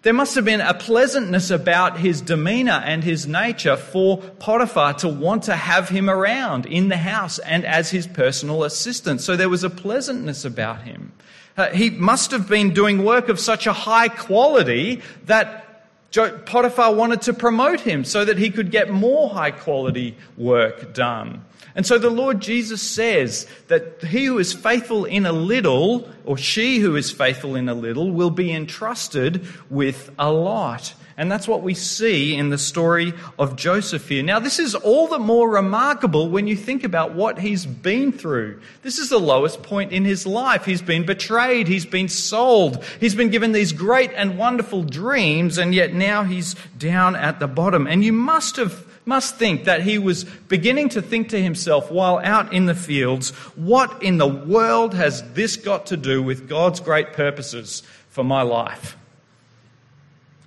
there 0.00 0.14
must 0.14 0.36
have 0.36 0.46
been 0.46 0.62
a 0.62 0.72
pleasantness 0.72 1.50
about 1.50 1.98
his 1.98 2.22
demeanor 2.22 2.82
and 2.82 3.04
his 3.04 3.26
nature 3.26 3.76
for 3.76 4.16
Potiphar 4.16 4.94
to 4.94 5.08
want 5.10 5.42
to 5.42 5.54
have 5.54 5.90
him 5.90 6.08
around 6.08 6.64
in 6.64 6.88
the 6.88 6.96
house 6.96 7.38
and 7.38 7.66
as 7.66 7.90
his 7.90 8.06
personal 8.06 8.64
assistant. 8.64 9.20
So 9.20 9.36
there 9.36 9.50
was 9.50 9.64
a 9.64 9.68
pleasantness 9.68 10.46
about 10.46 10.80
him. 10.80 11.12
Uh, 11.58 11.68
he 11.72 11.90
must 11.90 12.30
have 12.30 12.48
been 12.48 12.72
doing 12.72 13.04
work 13.04 13.28
of 13.28 13.38
such 13.38 13.66
a 13.66 13.74
high 13.74 14.08
quality 14.08 15.02
that 15.26 15.69
Potiphar 16.12 16.94
wanted 16.94 17.22
to 17.22 17.32
promote 17.32 17.80
him 17.80 18.04
so 18.04 18.24
that 18.24 18.38
he 18.38 18.50
could 18.50 18.70
get 18.70 18.90
more 18.90 19.30
high 19.30 19.52
quality 19.52 20.16
work 20.36 20.92
done. 20.92 21.44
And 21.74 21.86
so 21.86 21.98
the 21.98 22.10
Lord 22.10 22.40
Jesus 22.40 22.82
says 22.82 23.46
that 23.68 24.02
he 24.02 24.24
who 24.24 24.38
is 24.38 24.52
faithful 24.52 25.04
in 25.04 25.24
a 25.24 25.32
little, 25.32 26.10
or 26.24 26.36
she 26.36 26.80
who 26.80 26.96
is 26.96 27.12
faithful 27.12 27.54
in 27.54 27.68
a 27.68 27.74
little, 27.74 28.10
will 28.10 28.30
be 28.30 28.52
entrusted 28.52 29.46
with 29.70 30.10
a 30.18 30.32
lot. 30.32 30.94
And 31.20 31.30
that's 31.30 31.46
what 31.46 31.60
we 31.60 31.74
see 31.74 32.34
in 32.34 32.48
the 32.48 32.56
story 32.56 33.12
of 33.38 33.54
Joseph 33.54 34.08
here. 34.08 34.22
Now, 34.22 34.38
this 34.38 34.58
is 34.58 34.74
all 34.74 35.06
the 35.06 35.18
more 35.18 35.50
remarkable 35.50 36.30
when 36.30 36.46
you 36.46 36.56
think 36.56 36.82
about 36.82 37.14
what 37.14 37.38
he's 37.38 37.66
been 37.66 38.10
through. 38.10 38.62
This 38.80 38.98
is 38.98 39.10
the 39.10 39.20
lowest 39.20 39.62
point 39.62 39.92
in 39.92 40.06
his 40.06 40.26
life. 40.26 40.64
He's 40.64 40.80
been 40.80 41.04
betrayed. 41.04 41.68
He's 41.68 41.84
been 41.84 42.08
sold. 42.08 42.82
He's 43.00 43.14
been 43.14 43.28
given 43.28 43.52
these 43.52 43.74
great 43.74 44.10
and 44.14 44.38
wonderful 44.38 44.82
dreams, 44.82 45.58
and 45.58 45.74
yet 45.74 45.92
now 45.92 46.24
he's 46.24 46.54
down 46.78 47.14
at 47.16 47.38
the 47.38 47.46
bottom. 47.46 47.86
And 47.86 48.02
you 48.02 48.14
must 48.14 48.56
have 48.56 48.86
must 49.04 49.36
think 49.36 49.64
that 49.64 49.82
he 49.82 49.98
was 49.98 50.24
beginning 50.24 50.88
to 50.90 51.02
think 51.02 51.28
to 51.30 51.42
himself 51.42 51.90
while 51.90 52.18
out 52.20 52.50
in 52.54 52.64
the 52.64 52.74
fields, 52.74 53.30
what 53.56 54.02
in 54.02 54.16
the 54.16 54.26
world 54.26 54.94
has 54.94 55.22
this 55.34 55.56
got 55.56 55.84
to 55.86 55.98
do 55.98 56.22
with 56.22 56.48
God's 56.48 56.80
great 56.80 57.12
purposes 57.12 57.82
for 58.08 58.24
my 58.24 58.40
life? 58.40 58.96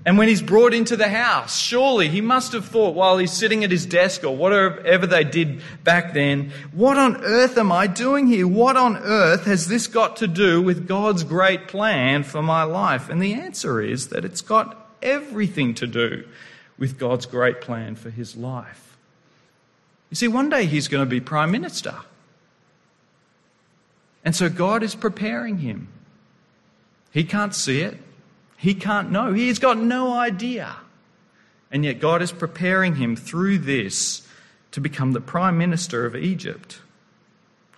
And 0.05 0.17
when 0.17 0.27
he's 0.27 0.41
brought 0.41 0.73
into 0.73 0.97
the 0.97 1.07
house, 1.07 1.57
surely 1.57 2.09
he 2.09 2.19
must 2.19 2.51
have 2.51 2.65
thought 2.65 2.93
while 2.93 3.17
he's 3.17 3.31
sitting 3.31 3.63
at 3.63 3.71
his 3.71 3.85
desk 3.85 4.25
or 4.25 4.35
whatever 4.35 5.07
they 5.07 5.23
did 5.23 5.61
back 5.83 6.13
then, 6.13 6.51
what 6.73 6.97
on 6.97 7.23
earth 7.23 7.57
am 7.57 7.71
I 7.71 7.87
doing 7.87 8.27
here? 8.27 8.45
What 8.45 8.75
on 8.75 8.97
earth 8.97 9.45
has 9.45 9.69
this 9.69 9.87
got 9.87 10.17
to 10.17 10.27
do 10.27 10.61
with 10.61 10.87
God's 10.89 11.23
great 11.23 11.69
plan 11.69 12.23
for 12.23 12.41
my 12.41 12.63
life? 12.63 13.07
And 13.07 13.21
the 13.21 13.33
answer 13.33 13.79
is 13.79 14.09
that 14.09 14.25
it's 14.25 14.41
got 14.41 14.77
everything 15.01 15.73
to 15.75 15.87
do 15.87 16.27
with 16.77 16.99
God's 16.99 17.25
great 17.25 17.61
plan 17.61 17.95
for 17.95 18.09
his 18.09 18.35
life. 18.35 18.97
You 20.09 20.15
see, 20.15 20.27
one 20.27 20.49
day 20.49 20.65
he's 20.65 20.89
going 20.89 21.03
to 21.03 21.09
be 21.09 21.21
prime 21.21 21.49
minister. 21.49 21.95
And 24.25 24.35
so 24.35 24.49
God 24.49 24.83
is 24.83 24.95
preparing 24.95 25.59
him. 25.59 25.87
He 27.11 27.23
can't 27.23 27.55
see 27.55 27.81
it. 27.81 27.97
He 28.63 28.73
can't 28.73 29.11
know. 29.11 29.33
He's 29.33 29.59
got 29.59 29.77
no 29.77 30.13
idea. 30.13 30.77
And 31.69 31.83
yet 31.83 31.99
God 31.99 32.21
is 32.21 32.31
preparing 32.31 32.95
him 32.95 33.17
through 33.17 33.57
this 33.57 34.25
to 34.71 34.79
become 34.79 35.11
the 35.11 35.19
prime 35.19 35.57
minister 35.57 36.05
of 36.05 36.15
Egypt. 36.15 36.79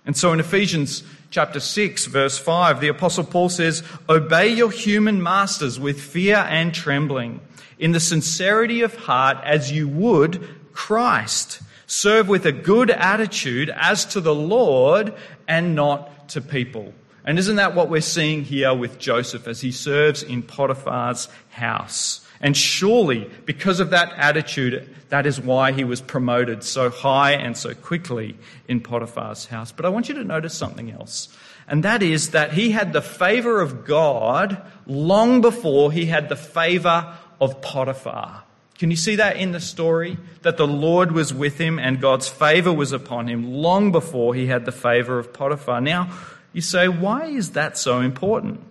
And 0.04 0.16
so 0.16 0.32
in 0.32 0.38
Ephesians 0.38 1.02
chapter 1.32 1.58
6, 1.58 2.06
verse 2.06 2.38
5, 2.38 2.78
the 2.78 2.86
Apostle 2.86 3.24
Paul 3.24 3.48
says, 3.48 3.82
Obey 4.08 4.46
your 4.46 4.70
human 4.70 5.20
masters 5.20 5.80
with 5.80 6.00
fear 6.00 6.36
and 6.36 6.72
trembling, 6.72 7.40
in 7.80 7.90
the 7.90 7.98
sincerity 7.98 8.82
of 8.82 8.94
heart 8.94 9.38
as 9.42 9.72
you 9.72 9.88
would 9.88 10.48
Christ. 10.72 11.62
Serve 11.88 12.28
with 12.28 12.46
a 12.46 12.52
good 12.52 12.90
attitude 12.90 13.70
as 13.74 14.04
to 14.06 14.20
the 14.20 14.34
Lord 14.34 15.12
and 15.48 15.74
not 15.74 16.28
to 16.28 16.40
people. 16.40 16.94
And 17.26 17.38
isn't 17.38 17.56
that 17.56 17.74
what 17.74 17.90
we're 17.90 18.00
seeing 18.00 18.44
here 18.44 18.72
with 18.72 18.98
Joseph 18.98 19.48
as 19.48 19.60
he 19.60 19.72
serves 19.72 20.22
in 20.22 20.42
Potiphar's 20.42 21.28
house? 21.50 22.26
And 22.40 22.56
surely, 22.56 23.30
because 23.46 23.80
of 23.80 23.90
that 23.90 24.12
attitude, 24.16 24.88
that 25.08 25.26
is 25.26 25.40
why 25.40 25.72
he 25.72 25.84
was 25.84 26.00
promoted 26.00 26.62
so 26.62 26.90
high 26.90 27.32
and 27.32 27.56
so 27.56 27.74
quickly 27.74 28.36
in 28.68 28.80
Potiphar's 28.80 29.46
house. 29.46 29.72
But 29.72 29.86
I 29.86 29.88
want 29.88 30.08
you 30.08 30.14
to 30.14 30.24
notice 30.24 30.54
something 30.54 30.90
else. 30.92 31.28
And 31.66 31.82
that 31.82 32.02
is 32.02 32.30
that 32.30 32.52
he 32.52 32.70
had 32.70 32.92
the 32.92 33.02
favor 33.02 33.60
of 33.60 33.84
God 33.84 34.62
long 34.86 35.40
before 35.40 35.90
he 35.90 36.06
had 36.06 36.28
the 36.28 36.36
favor 36.36 37.12
of 37.40 37.60
Potiphar. 37.60 38.44
Can 38.78 38.90
you 38.90 38.96
see 38.96 39.16
that 39.16 39.36
in 39.36 39.52
the 39.52 39.60
story? 39.60 40.18
That 40.42 40.58
the 40.58 40.66
Lord 40.66 41.12
was 41.12 41.32
with 41.32 41.58
him 41.58 41.78
and 41.78 42.00
God's 42.00 42.28
favor 42.28 42.72
was 42.72 42.92
upon 42.92 43.26
him 43.26 43.50
long 43.50 43.90
before 43.90 44.34
he 44.34 44.46
had 44.46 44.66
the 44.66 44.72
favor 44.72 45.18
of 45.18 45.32
Potiphar. 45.32 45.80
Now, 45.80 46.10
you 46.56 46.62
say, 46.62 46.88
why 46.88 47.26
is 47.26 47.50
that 47.50 47.76
so 47.76 48.00
important? 48.00 48.62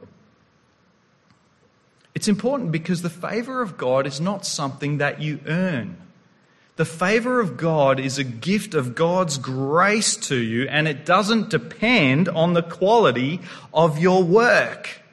It's 2.16 2.28
important 2.28 2.72
because 2.72 3.04
the 3.04 3.12
favor 3.12 3.62
of 3.62 3.78
God 3.78 4.08
is 4.08 4.20
not 4.20 4.44
something 4.44 4.98
that 4.98 5.22
you 5.22 5.40
earn. 5.46 5.96
The 6.78 6.86
favor 6.86 7.40
of 7.40 7.58
God 7.58 8.00
is 8.00 8.18
a 8.18 8.24
gift 8.24 8.74
of 8.74 8.96
God's 8.96 9.38
grace 9.38 10.18
to 10.30 10.36
you, 10.36 10.68
and 10.68 10.88
it 10.88 11.06
doesn't 11.06 11.52
depend 11.52 12.28
on 12.28 12.54
the 12.54 12.64
quality 12.64 13.42
of 13.72 14.00
your 14.00 14.24
work. 14.24 15.04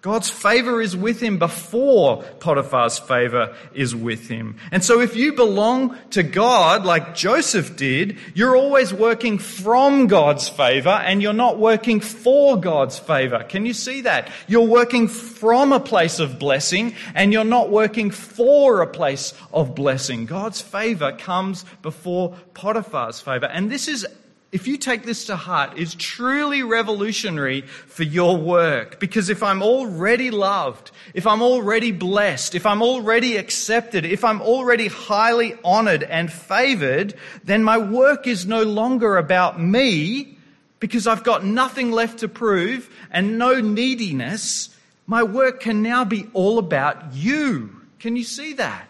God's 0.00 0.30
favor 0.30 0.80
is 0.80 0.96
with 0.96 1.20
him 1.20 1.38
before 1.38 2.22
Potiphar's 2.38 3.00
favor 3.00 3.56
is 3.74 3.96
with 3.96 4.28
him. 4.28 4.56
And 4.70 4.84
so 4.84 5.00
if 5.00 5.16
you 5.16 5.32
belong 5.32 5.98
to 6.10 6.22
God 6.22 6.84
like 6.84 7.16
Joseph 7.16 7.76
did, 7.76 8.16
you're 8.32 8.56
always 8.56 8.94
working 8.94 9.38
from 9.38 10.06
God's 10.06 10.48
favor 10.48 10.88
and 10.88 11.20
you're 11.20 11.32
not 11.32 11.58
working 11.58 11.98
for 11.98 12.56
God's 12.56 12.96
favor. 12.96 13.42
Can 13.42 13.66
you 13.66 13.74
see 13.74 14.02
that? 14.02 14.30
You're 14.46 14.68
working 14.68 15.08
from 15.08 15.72
a 15.72 15.80
place 15.80 16.20
of 16.20 16.38
blessing 16.38 16.94
and 17.16 17.32
you're 17.32 17.42
not 17.42 17.70
working 17.70 18.12
for 18.12 18.82
a 18.82 18.86
place 18.86 19.34
of 19.52 19.74
blessing. 19.74 20.26
God's 20.26 20.60
favor 20.60 21.10
comes 21.10 21.64
before 21.82 22.36
Potiphar's 22.54 23.20
favor. 23.20 23.46
And 23.46 23.68
this 23.68 23.88
is 23.88 24.06
if 24.50 24.66
you 24.66 24.78
take 24.78 25.04
this 25.04 25.26
to 25.26 25.36
heart, 25.36 25.76
is 25.76 25.94
truly 25.94 26.62
revolutionary 26.62 27.60
for 27.60 28.02
your 28.02 28.38
work. 28.38 28.98
Because 28.98 29.28
if 29.28 29.42
I'm 29.42 29.62
already 29.62 30.30
loved, 30.30 30.90
if 31.12 31.26
I'm 31.26 31.42
already 31.42 31.92
blessed, 31.92 32.54
if 32.54 32.64
I'm 32.64 32.80
already 32.80 33.36
accepted, 33.36 34.06
if 34.06 34.24
I'm 34.24 34.40
already 34.40 34.88
highly 34.88 35.54
honored 35.62 36.02
and 36.02 36.32
favored, 36.32 37.14
then 37.44 37.62
my 37.62 37.76
work 37.76 38.26
is 38.26 38.46
no 38.46 38.62
longer 38.62 39.18
about 39.18 39.60
me 39.60 40.38
because 40.80 41.06
I've 41.06 41.24
got 41.24 41.44
nothing 41.44 41.90
left 41.90 42.20
to 42.20 42.28
prove 42.28 42.88
and 43.10 43.38
no 43.38 43.60
neediness. 43.60 44.70
My 45.06 45.24
work 45.24 45.60
can 45.60 45.82
now 45.82 46.06
be 46.06 46.26
all 46.32 46.58
about 46.58 47.12
you. 47.12 47.82
Can 47.98 48.16
you 48.16 48.24
see 48.24 48.54
that? 48.54 48.87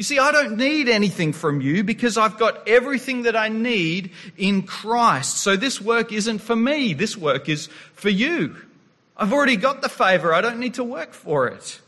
You 0.00 0.04
see, 0.04 0.18
I 0.18 0.32
don't 0.32 0.56
need 0.56 0.88
anything 0.88 1.34
from 1.34 1.60
you 1.60 1.84
because 1.84 2.16
I've 2.16 2.38
got 2.38 2.66
everything 2.66 3.24
that 3.24 3.36
I 3.36 3.50
need 3.50 4.12
in 4.38 4.62
Christ. 4.62 5.36
So 5.36 5.56
this 5.56 5.78
work 5.78 6.10
isn't 6.10 6.38
for 6.38 6.56
me. 6.56 6.94
This 6.94 7.18
work 7.18 7.50
is 7.50 7.66
for 7.92 8.08
you. 8.08 8.56
I've 9.14 9.34
already 9.34 9.56
got 9.56 9.82
the 9.82 9.90
favor. 9.90 10.32
I 10.32 10.40
don't 10.40 10.58
need 10.58 10.72
to 10.76 10.84
work 10.84 11.12
for 11.12 11.48
it. 11.48 11.82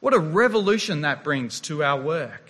What 0.00 0.14
a 0.14 0.18
revolution 0.18 1.02
that 1.02 1.22
brings 1.22 1.60
to 1.60 1.84
our 1.84 2.00
work. 2.00 2.48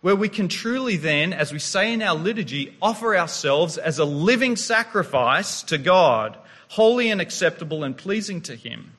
Where 0.00 0.16
we 0.16 0.28
can 0.28 0.48
truly 0.48 0.96
then, 0.96 1.32
as 1.32 1.52
we 1.52 1.60
say 1.60 1.92
in 1.92 2.02
our 2.02 2.16
liturgy, 2.16 2.76
offer 2.82 3.16
ourselves 3.16 3.78
as 3.78 4.00
a 4.00 4.04
living 4.04 4.56
sacrifice 4.56 5.62
to 5.62 5.78
God, 5.78 6.36
holy 6.66 7.10
and 7.10 7.20
acceptable 7.20 7.84
and 7.84 7.96
pleasing 7.96 8.40
to 8.40 8.56
Him. 8.56 8.90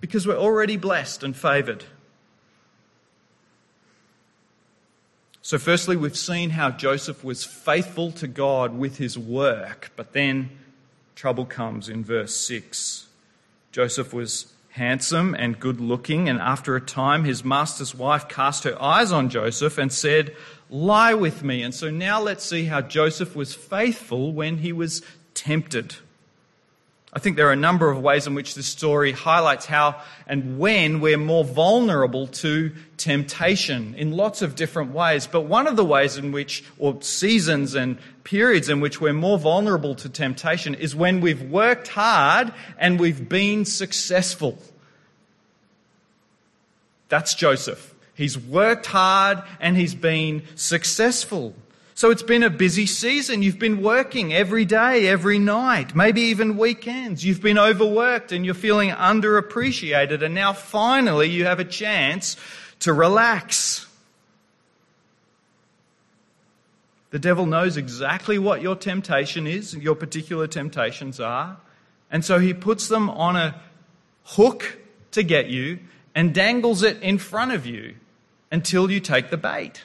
Because 0.00 0.26
we're 0.26 0.38
already 0.38 0.78
blessed 0.78 1.22
and 1.22 1.36
favored. 1.36 1.84
So, 5.50 5.58
firstly, 5.58 5.96
we've 5.96 6.16
seen 6.16 6.50
how 6.50 6.70
Joseph 6.70 7.24
was 7.24 7.44
faithful 7.44 8.12
to 8.12 8.28
God 8.28 8.78
with 8.78 8.98
his 8.98 9.18
work, 9.18 9.90
but 9.96 10.12
then 10.12 10.48
trouble 11.16 11.44
comes 11.44 11.88
in 11.88 12.04
verse 12.04 12.36
6. 12.36 13.08
Joseph 13.72 14.14
was 14.14 14.52
handsome 14.68 15.34
and 15.34 15.58
good 15.58 15.80
looking, 15.80 16.28
and 16.28 16.38
after 16.38 16.76
a 16.76 16.80
time, 16.80 17.24
his 17.24 17.44
master's 17.44 17.96
wife 17.96 18.28
cast 18.28 18.62
her 18.62 18.80
eyes 18.80 19.10
on 19.10 19.28
Joseph 19.28 19.76
and 19.76 19.92
said, 19.92 20.36
Lie 20.70 21.14
with 21.14 21.42
me. 21.42 21.64
And 21.64 21.74
so 21.74 21.90
now 21.90 22.20
let's 22.20 22.44
see 22.44 22.66
how 22.66 22.80
Joseph 22.80 23.34
was 23.34 23.52
faithful 23.52 24.32
when 24.32 24.58
he 24.58 24.72
was 24.72 25.02
tempted. 25.34 25.96
I 27.12 27.18
think 27.18 27.36
there 27.36 27.48
are 27.48 27.52
a 27.52 27.56
number 27.56 27.90
of 27.90 28.00
ways 28.00 28.28
in 28.28 28.34
which 28.34 28.54
this 28.54 28.66
story 28.66 29.10
highlights 29.10 29.66
how 29.66 30.00
and 30.28 30.60
when 30.60 31.00
we're 31.00 31.18
more 31.18 31.44
vulnerable 31.44 32.28
to 32.28 32.70
temptation 32.98 33.96
in 33.96 34.12
lots 34.12 34.42
of 34.42 34.54
different 34.54 34.92
ways. 34.92 35.26
But 35.26 35.42
one 35.42 35.66
of 35.66 35.74
the 35.74 35.84
ways 35.84 36.16
in 36.16 36.30
which, 36.30 36.62
or 36.78 37.02
seasons 37.02 37.74
and 37.74 37.98
periods 38.22 38.68
in 38.68 38.78
which 38.78 39.00
we're 39.00 39.12
more 39.12 39.38
vulnerable 39.38 39.96
to 39.96 40.08
temptation 40.08 40.74
is 40.74 40.94
when 40.94 41.20
we've 41.20 41.42
worked 41.42 41.88
hard 41.88 42.54
and 42.78 43.00
we've 43.00 43.28
been 43.28 43.64
successful. 43.64 44.56
That's 47.08 47.34
Joseph. 47.34 47.92
He's 48.14 48.38
worked 48.38 48.86
hard 48.86 49.42
and 49.58 49.76
he's 49.76 49.96
been 49.96 50.44
successful. 50.54 51.54
So 51.94 52.10
it's 52.10 52.22
been 52.22 52.42
a 52.42 52.50
busy 52.50 52.86
season. 52.86 53.42
You've 53.42 53.58
been 53.58 53.82
working 53.82 54.32
every 54.32 54.64
day, 54.64 55.06
every 55.08 55.38
night, 55.38 55.94
maybe 55.94 56.22
even 56.22 56.56
weekends. 56.56 57.24
You've 57.24 57.42
been 57.42 57.58
overworked 57.58 58.32
and 58.32 58.44
you're 58.44 58.54
feeling 58.54 58.90
underappreciated. 58.90 60.22
And 60.22 60.34
now 60.34 60.52
finally 60.52 61.28
you 61.28 61.44
have 61.44 61.60
a 61.60 61.64
chance 61.64 62.36
to 62.80 62.92
relax. 62.92 63.86
The 67.10 67.18
devil 67.18 67.44
knows 67.44 67.76
exactly 67.76 68.38
what 68.38 68.62
your 68.62 68.76
temptation 68.76 69.46
is, 69.46 69.74
your 69.74 69.96
particular 69.96 70.46
temptations 70.46 71.20
are. 71.20 71.58
And 72.10 72.24
so 72.24 72.38
he 72.38 72.54
puts 72.54 72.88
them 72.88 73.10
on 73.10 73.36
a 73.36 73.60
hook 74.24 74.78
to 75.10 75.22
get 75.22 75.48
you 75.48 75.80
and 76.14 76.34
dangles 76.34 76.82
it 76.82 77.02
in 77.02 77.18
front 77.18 77.52
of 77.52 77.66
you 77.66 77.94
until 78.50 78.90
you 78.90 79.00
take 79.00 79.30
the 79.30 79.36
bait. 79.36 79.84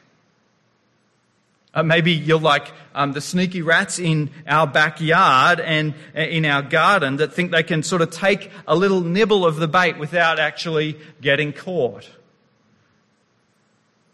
Uh, 1.75 1.84
maybe 1.84 2.13
you're 2.13 2.39
like 2.39 2.72
um, 2.96 3.12
the 3.12 3.20
sneaky 3.20 3.62
rats 3.62 4.00
in 4.00 4.32
our 4.48 4.65
backyard 4.65 5.60
and 5.60 5.94
uh, 6.15 6.22
in 6.22 6.46
our 6.46 6.62
garden 6.62 7.17
that 7.17 7.34
think 7.34 7.51
they 7.51 7.63
can 7.63 7.84
sort 7.84 8.01
of 8.01 8.10
take 8.10 8.50
a 8.65 8.75
little 8.75 9.01
nibble 9.01 9.46
of 9.46 9.58
the 9.58 9.67
bait 9.67 9.98
without 9.98 10.39
actually 10.39 10.98
getting 11.20 11.51
caught. 11.51 12.10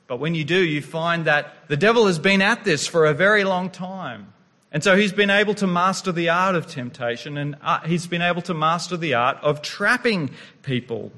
But 0.08 0.18
when 0.18 0.34
you 0.34 0.44
do, 0.44 0.58
you 0.58 0.82
find 0.82 1.26
that 1.26 1.54
the 1.68 1.78
devil 1.78 2.08
has 2.08 2.18
been 2.18 2.42
at 2.42 2.64
this 2.64 2.88
for 2.88 3.06
a 3.06 3.14
very 3.14 3.44
long 3.44 3.70
time. 3.70 4.34
And 4.72 4.84
so 4.84 4.96
he's 4.96 5.14
been 5.14 5.30
able 5.30 5.54
to 5.56 5.68
master 5.68 6.12
the 6.12 6.30
art 6.30 6.56
of 6.56 6.66
temptation 6.66 7.38
and 7.38 7.58
uh, 7.62 7.82
he's 7.82 8.08
been 8.08 8.22
able 8.22 8.42
to 8.44 8.54
master 8.54 8.98
the 8.98 9.14
art 9.14 9.38
of 9.44 9.62
trapping 9.62 10.32
people. 10.64 11.12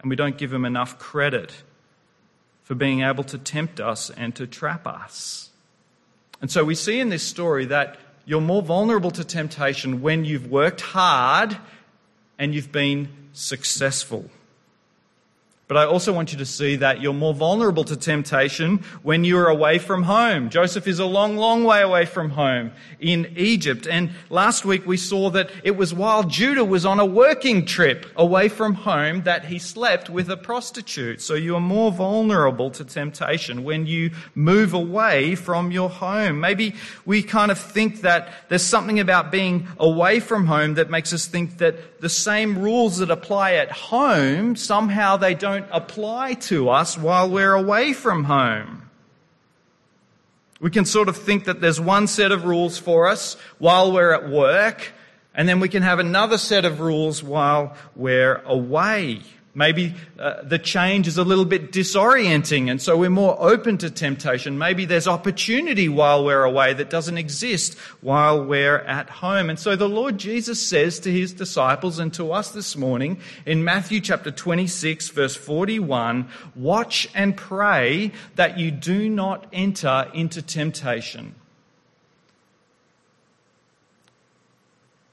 And 0.00 0.10
we 0.10 0.16
don't 0.16 0.36
give 0.36 0.52
him 0.52 0.66
enough 0.66 0.98
credit 0.98 1.62
for 2.64 2.74
being 2.74 3.00
able 3.00 3.24
to 3.24 3.38
tempt 3.38 3.80
us 3.80 4.10
and 4.10 4.34
to 4.34 4.46
trap 4.46 4.86
us. 4.86 5.50
And 6.44 6.50
so 6.50 6.62
we 6.62 6.74
see 6.74 7.00
in 7.00 7.08
this 7.08 7.22
story 7.22 7.64
that 7.64 7.96
you're 8.26 8.38
more 8.38 8.60
vulnerable 8.60 9.10
to 9.12 9.24
temptation 9.24 10.02
when 10.02 10.26
you've 10.26 10.50
worked 10.50 10.82
hard 10.82 11.56
and 12.38 12.54
you've 12.54 12.70
been 12.70 13.08
successful. 13.32 14.28
But 15.66 15.78
I 15.78 15.86
also 15.86 16.12
want 16.12 16.30
you 16.30 16.38
to 16.38 16.44
see 16.44 16.76
that 16.76 17.00
you're 17.00 17.14
more 17.14 17.32
vulnerable 17.32 17.84
to 17.84 17.96
temptation 17.96 18.84
when 19.02 19.24
you're 19.24 19.48
away 19.48 19.78
from 19.78 20.02
home. 20.02 20.50
Joseph 20.50 20.86
is 20.86 20.98
a 20.98 21.06
long, 21.06 21.38
long 21.38 21.64
way 21.64 21.80
away 21.80 22.04
from 22.04 22.28
home 22.28 22.72
in 23.00 23.32
Egypt. 23.34 23.86
And 23.86 24.10
last 24.28 24.66
week 24.66 24.86
we 24.86 24.98
saw 24.98 25.30
that 25.30 25.50
it 25.62 25.74
was 25.74 25.94
while 25.94 26.22
Judah 26.24 26.66
was 26.66 26.84
on 26.84 27.00
a 27.00 27.06
working 27.06 27.64
trip 27.64 28.04
away 28.14 28.50
from 28.50 28.74
home 28.74 29.22
that 29.22 29.46
he 29.46 29.58
slept 29.58 30.10
with 30.10 30.28
a 30.28 30.36
prostitute. 30.36 31.22
So 31.22 31.32
you 31.32 31.56
are 31.56 31.60
more 31.60 31.90
vulnerable 31.90 32.70
to 32.72 32.84
temptation 32.84 33.64
when 33.64 33.86
you 33.86 34.10
move 34.34 34.74
away 34.74 35.34
from 35.34 35.70
your 35.70 35.88
home. 35.88 36.40
Maybe 36.40 36.74
we 37.06 37.22
kind 37.22 37.50
of 37.50 37.58
think 37.58 38.02
that 38.02 38.28
there's 38.50 38.62
something 38.62 39.00
about 39.00 39.32
being 39.32 39.66
away 39.78 40.20
from 40.20 40.44
home 40.46 40.74
that 40.74 40.90
makes 40.90 41.14
us 41.14 41.24
think 41.24 41.56
that 41.58 42.02
the 42.02 42.10
same 42.10 42.58
rules 42.58 42.98
that 42.98 43.10
apply 43.10 43.54
at 43.54 43.70
home, 43.70 44.56
somehow 44.56 45.16
they 45.16 45.34
don't 45.34 45.53
don't 45.54 45.68
apply 45.70 46.34
to 46.34 46.68
us 46.68 46.98
while 46.98 47.30
we're 47.30 47.52
away 47.52 47.92
from 47.92 48.24
home. 48.24 48.90
We 50.60 50.70
can 50.70 50.84
sort 50.84 51.08
of 51.08 51.16
think 51.16 51.44
that 51.44 51.60
there's 51.60 51.80
one 51.80 52.06
set 52.06 52.32
of 52.32 52.44
rules 52.44 52.78
for 52.78 53.06
us 53.06 53.36
while 53.58 53.92
we're 53.92 54.12
at 54.12 54.28
work, 54.28 54.92
and 55.34 55.48
then 55.48 55.60
we 55.60 55.68
can 55.68 55.82
have 55.82 55.98
another 55.98 56.38
set 56.38 56.64
of 56.64 56.80
rules 56.80 57.22
while 57.22 57.76
we're 57.94 58.36
away. 58.46 59.20
Maybe 59.56 59.94
uh, 60.18 60.42
the 60.42 60.58
change 60.58 61.06
is 61.06 61.16
a 61.16 61.22
little 61.22 61.44
bit 61.44 61.70
disorienting 61.70 62.68
and 62.68 62.82
so 62.82 62.96
we're 62.96 63.08
more 63.08 63.36
open 63.38 63.78
to 63.78 63.90
temptation. 63.90 64.58
Maybe 64.58 64.84
there's 64.84 65.06
opportunity 65.06 65.88
while 65.88 66.24
we're 66.24 66.42
away 66.42 66.74
that 66.74 66.90
doesn't 66.90 67.18
exist 67.18 67.78
while 68.00 68.44
we're 68.44 68.78
at 68.78 69.08
home. 69.08 69.50
And 69.50 69.58
so 69.58 69.76
the 69.76 69.88
Lord 69.88 70.18
Jesus 70.18 70.60
says 70.60 70.98
to 71.00 71.12
his 71.12 71.32
disciples 71.32 72.00
and 72.00 72.12
to 72.14 72.32
us 72.32 72.50
this 72.50 72.76
morning 72.76 73.20
in 73.46 73.62
Matthew 73.62 74.00
chapter 74.00 74.32
26 74.32 75.10
verse 75.10 75.36
41, 75.36 76.28
watch 76.56 77.08
and 77.14 77.36
pray 77.36 78.10
that 78.34 78.58
you 78.58 78.72
do 78.72 79.08
not 79.08 79.46
enter 79.52 80.10
into 80.12 80.42
temptation. 80.42 81.36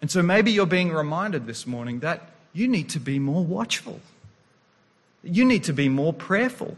And 0.01 0.09
so 0.09 0.23
maybe 0.23 0.51
you're 0.51 0.65
being 0.65 0.91
reminded 0.91 1.45
this 1.45 1.67
morning 1.67 1.99
that 1.99 2.31
you 2.53 2.67
need 2.67 2.89
to 2.89 2.99
be 2.99 3.19
more 3.19 3.45
watchful. 3.45 3.99
You 5.23 5.45
need 5.45 5.63
to 5.65 5.73
be 5.73 5.89
more 5.89 6.13
prayerful 6.13 6.77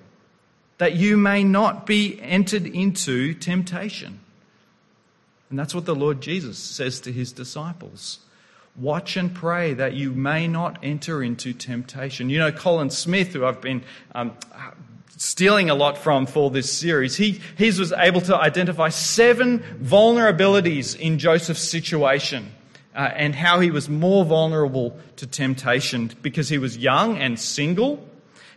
that 0.78 0.96
you 0.96 1.18
may 1.18 1.44
not 1.44 1.86
be 1.86 2.20
entered 2.22 2.66
into 2.66 3.34
temptation. 3.34 4.20
And 5.50 5.60
that's 5.60 5.76
what 5.76 5.86
the 5.86 5.96
Lord 5.96 6.20
Jesus 6.20 6.58
says 6.58 7.00
to 7.02 7.12
his 7.12 7.32
disciples. 7.32 8.20
Watch 8.76 9.16
and 9.16 9.34
pray 9.34 9.76
that 9.76 9.94
you 9.94 10.12
may 10.12 10.48
not 10.48 10.80
enter 10.82 11.22
into 11.22 11.54
temptation. 11.54 12.30
You 12.30 12.40
know, 12.40 12.52
Colin 12.52 12.90
Smith, 12.90 13.34
who 13.34 13.46
I've 13.46 13.62
been 13.62 13.84
um, 14.16 14.32
stealing 15.16 15.70
a 15.70 15.76
lot 15.76 15.98
from 15.98 16.26
for 16.26 16.50
this 16.50 16.72
series, 16.72 17.16
he, 17.16 17.40
was 17.60 17.94
able 17.94 18.22
to 18.22 18.36
identify 18.36 18.90
seven 18.90 19.60
vulnerabilities 19.80 21.00
in 21.00 21.20
Joseph's 21.20 21.62
situation. 21.62 22.52
Uh, 22.96 23.10
and 23.16 23.34
how 23.34 23.60
he 23.60 23.72
was 23.72 23.90
more 23.90 24.24
vulnerable 24.24 24.96
to 25.16 25.26
temptation 25.26 26.12
because 26.22 26.48
he 26.50 26.60
was 26.60 26.78
young 26.78 27.18
and 27.18 27.40
single. 27.40 28.08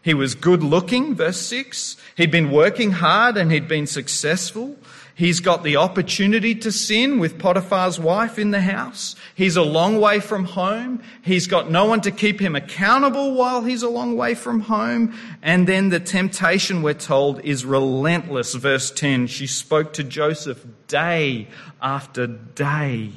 He 0.06 0.14
was 0.14 0.36
good 0.36 0.62
looking, 0.62 1.16
verse 1.16 1.40
6. 1.40 1.96
He'd 2.16 2.30
been 2.30 2.52
working 2.52 2.92
hard 2.92 3.36
and 3.36 3.50
he'd 3.50 3.66
been 3.66 3.88
successful. 3.88 4.76
He's 5.16 5.40
got 5.40 5.64
the 5.64 5.78
opportunity 5.78 6.54
to 6.54 6.70
sin 6.70 7.18
with 7.18 7.40
Potiphar's 7.40 7.98
wife 7.98 8.38
in 8.38 8.52
the 8.52 8.60
house. 8.60 9.16
He's 9.34 9.56
a 9.56 9.64
long 9.64 9.98
way 9.98 10.20
from 10.20 10.44
home. 10.44 11.02
He's 11.22 11.48
got 11.48 11.72
no 11.72 11.86
one 11.86 12.02
to 12.02 12.12
keep 12.12 12.38
him 12.38 12.54
accountable 12.54 13.34
while 13.34 13.64
he's 13.64 13.82
a 13.82 13.88
long 13.88 14.16
way 14.16 14.36
from 14.36 14.60
home. 14.60 15.12
And 15.42 15.66
then 15.66 15.88
the 15.88 15.98
temptation, 15.98 16.82
we're 16.82 16.94
told, 16.94 17.40
is 17.40 17.64
relentless. 17.64 18.54
Verse 18.54 18.92
10 18.92 19.26
She 19.26 19.48
spoke 19.48 19.92
to 19.94 20.04
Joseph 20.04 20.64
day 20.86 21.48
after 21.82 22.28
day. 22.28 23.10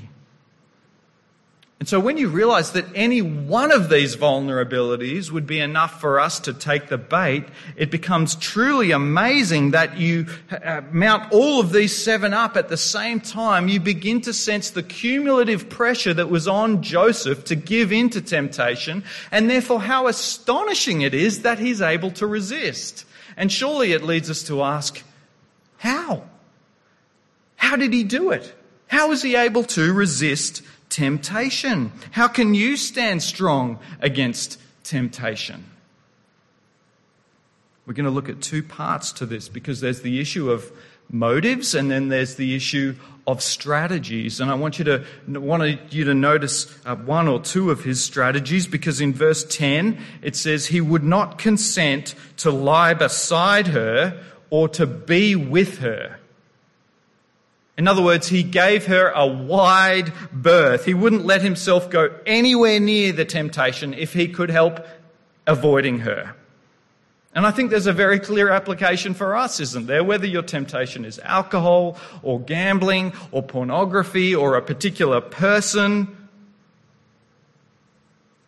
And 1.79 1.88
so 1.88 1.98
when 1.98 2.17
you 2.17 2.27
realize 2.27 2.74
that 2.74 2.86
any 2.93 3.21
one 3.21 3.71
of 3.71 3.89
these 3.89 4.17
vulnerabilities 4.17 5.31
would 5.31 5.48
be 5.48 5.62
enough 5.62 6.01
for 6.01 6.19
us 6.19 6.38
to 6.41 6.53
take 6.53 6.89
the 6.89 6.98
bait, 6.98 7.45
it 7.77 7.89
becomes 7.89 8.36
truly 8.36 8.91
amazing 8.91 9.71
that 9.71 9.98
you 9.98 10.25
uh, 10.51 10.81
mount 10.91 11.31
all 11.31 11.62
of 11.62 11.71
these 11.71 11.98
seven 11.98 12.33
up 12.33 12.57
at 12.57 12.67
the 12.67 12.75
same 12.75 13.21
time. 13.21 13.69
You 13.69 13.79
begin 13.79 14.19
to 14.21 14.33
sense 14.33 14.71
the 14.71 14.83
cumulative 14.83 15.69
pressure 15.69 16.13
that 16.13 16.29
was 16.29 16.50
on 16.50 16.83
Joseph 16.83 17.45
to 17.45 17.55
give 17.55 17.93
in 17.93 18.09
to 18.09 18.19
temptation, 18.19 19.05
and 19.31 19.50
therefore 19.50 19.79
how 19.79 20.07
astonishing 20.07 21.00
it 21.00 21.13
is 21.13 21.43
that 21.43 21.59
he's 21.59 21.81
able 21.81 22.12
to 22.12 22.27
resist. 22.27 23.05
And 23.38 23.50
surely 23.50 23.93
it 23.93 24.03
leads 24.03 24.29
us 24.29 24.43
to 24.43 24.63
ask, 24.63 25.01
how? 25.77 26.24
How 27.56 27.77
did 27.77 27.93
he 27.93 28.03
do 28.03 28.32
it? 28.32 28.53
How 28.88 29.08
was 29.08 29.21
he 29.21 29.38
able 29.38 29.63
to 29.63 29.93
resist 29.93 30.62
temptation? 30.89 31.91
How 32.12 32.28
can 32.28 32.54
you 32.54 32.78
stand 32.78 33.23
strong 33.23 33.80
against 34.02 34.60
temptation? 34.84 35.65
We're 37.86 37.93
going 37.93 38.06
to 38.06 38.12
look 38.12 38.30
at 38.30 38.41
two 38.41 38.62
parts 38.62 39.12
to 39.13 39.25
this 39.25 39.49
because 39.49 39.82
there's 39.82 40.02
the 40.02 40.19
issue 40.19 40.52
of 40.52 40.71
motives 41.12 41.73
and 41.73 41.89
then 41.89 42.10
there's 42.10 42.36
the 42.36 42.56
issue 42.56 42.95
of 43.25 43.41
strategies. 43.41 44.39
And 44.39 44.52
I 44.52 44.54
want 44.56 44.80
you 44.80 44.86
to, 44.86 45.06
want 45.28 45.91
you 45.91 46.04
to 46.04 46.13
notice 46.13 46.71
uh, 46.86 46.95
one 46.95 47.28
or 47.28 47.39
two 47.39 47.71
of 47.71 47.84
his 47.84 48.04
strategies 48.04 48.67
because 48.67 49.02
in 49.02 49.13
verse 49.13 49.43
10 49.43 49.99
it 50.21 50.36
says 50.36 50.67
he 50.67 50.82
would 50.82 51.04
not 51.04 51.38
consent 51.38 52.15
to 52.38 52.52
lie 52.52 52.93
beside 52.93 53.67
her 53.67 54.23
or 54.49 54.69
to 54.69 54.86
be 54.86 55.36
with 55.36 55.80
her. 55.80 56.18
In 57.79 57.87
other 57.87 58.01
words, 58.01 58.27
he 58.27 58.43
gave 58.43 58.87
her 58.87 59.07
a 59.07 59.25
wide 59.25 60.11
berth. 60.33 60.83
He 60.83 60.93
wouldn't 60.93 61.23
let 61.23 61.41
himself 61.41 61.89
go 61.89 62.13
anywhere 62.25 62.77
near 62.77 63.13
the 63.13 63.23
temptation 63.23 63.93
if 63.93 64.11
he 64.11 64.27
could 64.27 64.49
help 64.49 64.85
avoiding 65.47 65.99
her. 65.99 66.35
And 67.33 67.47
I 67.47 67.51
think 67.51 67.69
there's 67.69 67.87
a 67.87 67.93
very 67.93 68.19
clear 68.19 68.49
application 68.49 69.13
for 69.13 69.33
us, 69.33 69.61
isn't 69.61 69.87
there? 69.87 70.03
Whether 70.03 70.27
your 70.27 70.41
temptation 70.41 71.05
is 71.05 71.19
alcohol 71.19 71.97
or 72.21 72.41
gambling 72.41 73.13
or 73.31 73.41
pornography 73.41 74.35
or 74.35 74.57
a 74.57 74.61
particular 74.61 75.21
person, 75.21 76.29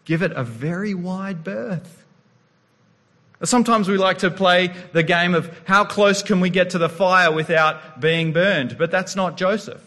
give 0.03 0.21
it 0.21 0.33
a 0.33 0.43
very 0.43 0.93
wide 0.93 1.41
berth. 1.41 2.00
Sometimes 3.43 3.87
we 3.87 3.97
like 3.97 4.19
to 4.19 4.29
play 4.29 4.71
the 4.93 5.03
game 5.03 5.33
of 5.33 5.51
how 5.65 5.83
close 5.83 6.21
can 6.21 6.39
we 6.41 6.49
get 6.49 6.71
to 6.71 6.77
the 6.77 6.89
fire 6.89 7.31
without 7.31 7.99
being 7.99 8.33
burned, 8.33 8.77
but 8.77 8.91
that's 8.91 9.15
not 9.15 9.37
Joseph. 9.37 9.81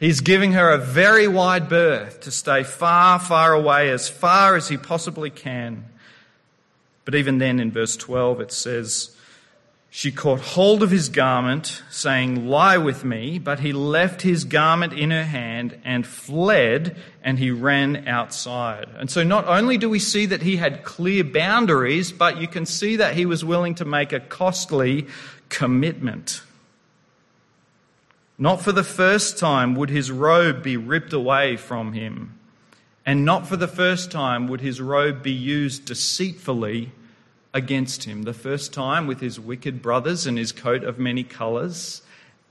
He's 0.00 0.20
giving 0.20 0.52
her 0.52 0.70
a 0.70 0.78
very 0.78 1.28
wide 1.28 1.68
berth 1.68 2.20
to 2.22 2.30
stay 2.30 2.62
far, 2.62 3.18
far 3.18 3.52
away, 3.52 3.90
as 3.90 4.08
far 4.08 4.56
as 4.56 4.68
he 4.68 4.76
possibly 4.76 5.30
can. 5.30 5.84
But 7.04 7.14
even 7.14 7.38
then, 7.38 7.60
in 7.60 7.70
verse 7.70 7.96
12, 7.96 8.40
it 8.40 8.52
says, 8.52 9.14
she 9.92 10.12
caught 10.12 10.40
hold 10.40 10.84
of 10.84 10.92
his 10.92 11.08
garment, 11.08 11.82
saying, 11.90 12.46
Lie 12.46 12.78
with 12.78 13.04
me. 13.04 13.40
But 13.40 13.58
he 13.58 13.72
left 13.72 14.22
his 14.22 14.44
garment 14.44 14.92
in 14.92 15.10
her 15.10 15.24
hand 15.24 15.80
and 15.84 16.06
fled, 16.06 16.96
and 17.24 17.40
he 17.40 17.50
ran 17.50 18.06
outside. 18.06 18.88
And 18.96 19.10
so 19.10 19.24
not 19.24 19.48
only 19.48 19.78
do 19.78 19.90
we 19.90 19.98
see 19.98 20.26
that 20.26 20.42
he 20.42 20.56
had 20.56 20.84
clear 20.84 21.24
boundaries, 21.24 22.12
but 22.12 22.40
you 22.40 22.46
can 22.46 22.66
see 22.66 22.96
that 22.96 23.16
he 23.16 23.26
was 23.26 23.44
willing 23.44 23.74
to 23.74 23.84
make 23.84 24.12
a 24.12 24.20
costly 24.20 25.08
commitment. 25.48 26.42
Not 28.38 28.62
for 28.62 28.70
the 28.70 28.84
first 28.84 29.38
time 29.38 29.74
would 29.74 29.90
his 29.90 30.12
robe 30.12 30.62
be 30.62 30.76
ripped 30.76 31.12
away 31.12 31.56
from 31.56 31.94
him, 31.94 32.38
and 33.04 33.24
not 33.24 33.48
for 33.48 33.56
the 33.56 33.68
first 33.68 34.12
time 34.12 34.46
would 34.46 34.60
his 34.60 34.80
robe 34.80 35.20
be 35.20 35.32
used 35.32 35.84
deceitfully 35.84 36.92
against 37.52 38.04
him. 38.04 38.22
The 38.22 38.34
first 38.34 38.72
time 38.72 39.06
with 39.06 39.20
his 39.20 39.40
wicked 39.40 39.82
brothers 39.82 40.26
and 40.26 40.38
his 40.38 40.52
coat 40.52 40.84
of 40.84 40.98
many 40.98 41.24
colours, 41.24 42.02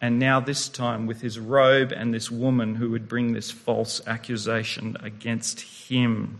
and 0.01 0.19
now 0.19 0.39
this 0.39 0.69
time 0.69 1.05
with 1.05 1.21
his 1.21 1.39
robe 1.39 1.91
and 1.91 2.13
this 2.13 2.31
woman 2.31 2.75
who 2.75 2.89
would 2.91 3.07
bring 3.07 3.33
this 3.33 3.51
false 3.51 4.01
accusation 4.07 4.97
against 5.01 5.61
him. 5.61 6.39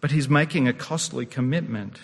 But 0.00 0.10
he's 0.10 0.28
making 0.28 0.68
a 0.68 0.72
costly 0.72 1.26
commitment. 1.26 1.98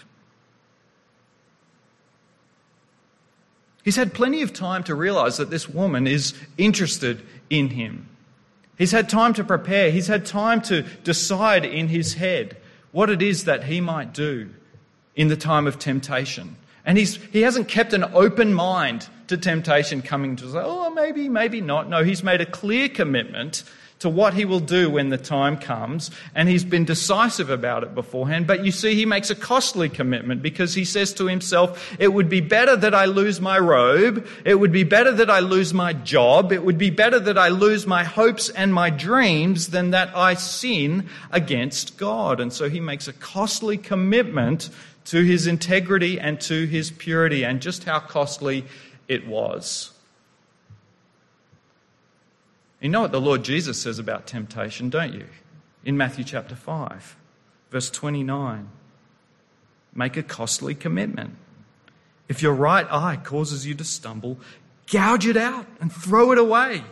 He's 3.83 3.97
had 3.97 4.15
plenty 4.15 4.43
of 4.43 4.53
time 4.53 4.85
to 4.85 4.95
realize 4.95 5.39
that 5.39 5.51
this 5.51 5.69
woman 5.69 6.07
is 6.07 6.35
interested 6.57 7.23
in 7.51 7.71
him. 7.71 8.09
He's 8.79 8.93
had 8.93 9.09
time 9.09 9.35
to 9.35 9.45
prepare. 9.45 9.91
He's 9.91 10.07
had 10.07 10.25
time 10.25 10.61
to 10.63 10.83
decide 11.05 11.65
in 11.65 11.89
his 11.89 12.15
head 12.15 12.57
what 12.93 13.11
it 13.11 13.21
is 13.21 13.45
that 13.45 13.65
he 13.65 13.81
might 13.81 14.15
do 14.15 14.51
in 15.17 15.29
the 15.29 15.37
time 15.37 15.67
of 15.67 15.79
temptation. 15.79 16.57
And 16.85 16.99
he's, 16.99 17.17
he 17.17 17.43
hasn't 17.43 17.69
kept 17.69 17.93
an 17.93 18.05
open 18.13 18.55
mind 18.55 19.09
to 19.29 19.37
temptation 19.37 20.03
coming 20.03 20.37
to 20.37 20.51
say, 20.51 20.59
oh, 20.63 20.91
maybe, 20.91 21.29
maybe 21.29 21.61
not. 21.61 21.89
No, 21.89 22.05
he's 22.05 22.23
made 22.23 22.41
a 22.41 22.47
clear 22.47 22.89
commitment 22.89 23.65
to 24.03 24.09
what 24.09 24.35
he 24.35 24.45
will 24.45 24.59
do 24.59 24.91
when 24.91 25.11
the 25.11 25.17
time 25.17 25.57
comes, 25.57 26.11
and 26.35 26.49
he's 26.49 26.65
been 26.65 26.85
decisive 26.85 27.51
about 27.51 27.85
it 27.85 27.95
beforehand. 27.95 28.49
But 28.49 28.65
you 28.65 28.73
see, 28.73 28.97
he 28.97 29.07
makes 29.07 29.31
a 29.31 29.35
costly 29.37 29.89
commitment 29.89 30.43
because 30.43 30.75
he 30.75 30.85
says 30.85 31.13
to 31.15 31.27
himself, 31.27 31.95
It 32.01 32.09
would 32.09 32.29
be 32.29 32.41
better 32.41 32.75
that 32.75 32.97
I 32.97 33.05
lose 33.05 33.41
my 33.41 33.61
robe, 33.61 34.27
it 34.45 34.57
would 34.57 34.73
be 34.73 34.83
better 34.83 35.13
that 35.13 35.31
I 35.31 35.39
lose 35.39 35.73
my 35.73 35.93
job, 35.93 36.51
it 36.51 36.65
would 36.65 36.79
be 36.79 36.91
better 36.91 37.21
that 37.21 37.39
I 37.39 37.51
lose 37.51 37.87
my 37.87 38.03
hopes 38.03 38.49
and 38.51 38.75
my 38.75 38.91
dreams 38.91 39.69
than 39.69 39.93
that 39.93 40.17
I 40.17 40.35
sin 40.35 41.09
against 41.31 41.97
God. 41.97 42.41
And 42.41 42.53
so 42.53 42.69
he 42.69 42.81
makes 42.81 43.07
a 43.07 43.13
costly 43.13 43.79
commitment 43.79 44.69
to 45.05 45.23
his 45.23 45.47
integrity 45.47 46.19
and 46.19 46.41
to 46.41 46.67
his 46.67 46.91
purity, 46.91 47.45
and 47.45 47.63
just 47.63 47.85
how 47.85 48.01
costly 48.01 48.65
it 49.07 49.29
was. 49.29 49.92
You 52.83 52.89
know 52.89 53.03
what 53.03 53.13
the 53.13 53.21
Lord 53.21 53.45
Jesus 53.45 53.81
says 53.81 54.01
about 54.01 54.27
temptation, 54.27 54.91
don't 54.91 55.15
you? 55.15 55.27
In 55.85 55.97
Matthew 55.97 56.25
chapter 56.25 56.57
5, 56.57 57.17
verse 57.71 57.91
29. 57.91 58.69
Make 59.95 60.17
a 60.17 60.23
costly 60.25 60.75
commitment. 60.75 61.37
If 62.29 62.43
your 62.43 62.55
right 62.55 62.87
eye 62.91 63.21
causes 63.23 63.65
you 63.65 63.75
to 63.75 63.85
stumble, 63.85 64.37
gouge 64.91 65.27
it 65.29 65.37
out 65.37 65.67
and 65.81 65.93
throw 65.93 66.33
it 66.33 66.39
away. 66.39 66.83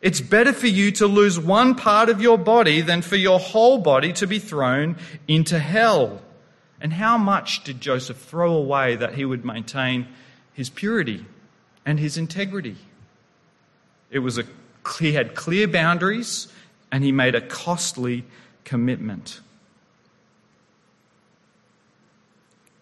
It's 0.00 0.20
better 0.20 0.52
for 0.52 0.68
you 0.68 0.92
to 0.92 1.08
lose 1.08 1.40
one 1.40 1.74
part 1.74 2.08
of 2.08 2.20
your 2.20 2.38
body 2.38 2.80
than 2.80 3.02
for 3.02 3.16
your 3.16 3.40
whole 3.40 3.78
body 3.78 4.12
to 4.14 4.28
be 4.28 4.38
thrown 4.38 4.96
into 5.26 5.58
hell. 5.58 6.22
And 6.80 6.92
how 6.92 7.18
much 7.18 7.64
did 7.64 7.80
Joseph 7.80 8.18
throw 8.18 8.52
away 8.52 8.94
that 8.94 9.14
he 9.14 9.24
would 9.24 9.44
maintain 9.44 10.06
his 10.52 10.70
purity 10.70 11.26
and 11.84 11.98
his 11.98 12.16
integrity? 12.16 12.76
It 14.08 14.20
was 14.20 14.38
a 14.38 14.44
he 14.98 15.12
had 15.12 15.34
clear 15.34 15.66
boundaries 15.66 16.48
and 16.92 17.02
he 17.04 17.12
made 17.12 17.34
a 17.34 17.40
costly 17.40 18.24
commitment. 18.64 19.40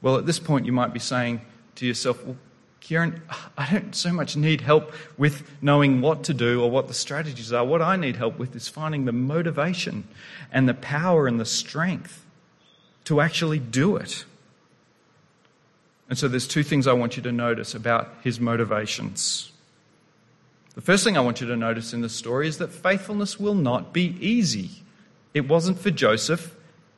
Well, 0.03 0.19
at 0.19 0.27
this 0.27 0.39
point, 0.39 0.67
you 0.67 0.73
might 0.73 0.93
be 0.93 1.01
saying 1.01 1.41
to 1.77 1.87
yourself, 1.87 2.25
well, 2.25 2.37
Kieran, 2.81 3.23
I 3.57 3.73
don't 3.73 3.95
so 3.95 4.13
much 4.13 4.37
need 4.37 4.61
help 4.61 4.93
with 5.17 5.51
knowing 5.63 6.03
what 6.03 6.25
to 6.25 6.35
do 6.35 6.63
or 6.63 6.71
what 6.71 6.89
the 6.89 6.95
strategies 6.95 7.53
are. 7.53 7.65
What 7.65 7.81
I 7.81 7.97
need 7.97 8.17
help 8.17 8.39
with 8.39 8.55
is 8.55 8.69
finding 8.69 9.07
the 9.07 9.13
motivation 9.13 10.07
and 10.53 10.69
the 10.69 10.75
power 10.75 11.27
and 11.27 11.41
the 11.41 11.47
strength 11.47 12.27
to 13.05 13.23
actually 13.23 13.59
do 13.59 13.97
it. 13.97 14.27
And 16.11 16.19
so 16.19 16.29
there's 16.29 16.47
two 16.47 16.63
things 16.63 16.87
I 16.87 16.93
want 16.93 17.17
you 17.17 17.23
to 17.23 17.33
notice 17.33 17.75
about 17.75 18.15
his 18.23 18.39
motivations. 18.39 19.51
The 20.75 20.81
first 20.81 21.05
thing 21.05 21.17
I 21.17 21.21
want 21.21 21.41
you 21.41 21.47
to 21.47 21.57
notice 21.57 21.93
in 21.93 22.01
the 22.01 22.09
story 22.09 22.49
is 22.49 22.59
that 22.59 22.73
faithfulness 22.73 23.39
will 23.39 23.55
not 23.55 23.93
be 23.93 24.17
easy. 24.21 24.71
It 25.33 25.49
wasn't 25.49 25.79
for 25.79 25.91
Joseph, 25.91 26.57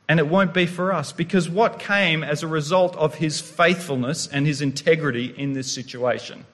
and 0.09 0.19
it 0.19 0.27
won't 0.27 0.53
be 0.53 0.65
for 0.65 0.91
us, 0.91 1.11
because 1.11 1.47
what 1.47 1.79
came 1.79 2.23
as 2.23 2.41
a 2.41 2.47
result 2.47 2.95
of 2.95 3.15
his 3.15 3.39
faithfulness 3.39 4.27
and 4.27 4.47
his 4.47 4.61
integrity 4.61 5.27
in 5.27 5.53
this 5.53 5.71
situation? 5.71 6.45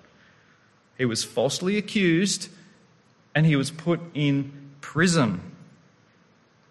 He 0.98 1.06
was 1.06 1.24
falsely 1.24 1.78
accused, 1.78 2.50
and 3.34 3.46
he 3.46 3.56
was 3.56 3.72
put 3.72 4.02
in 4.14 4.72
prison. 4.82 5.53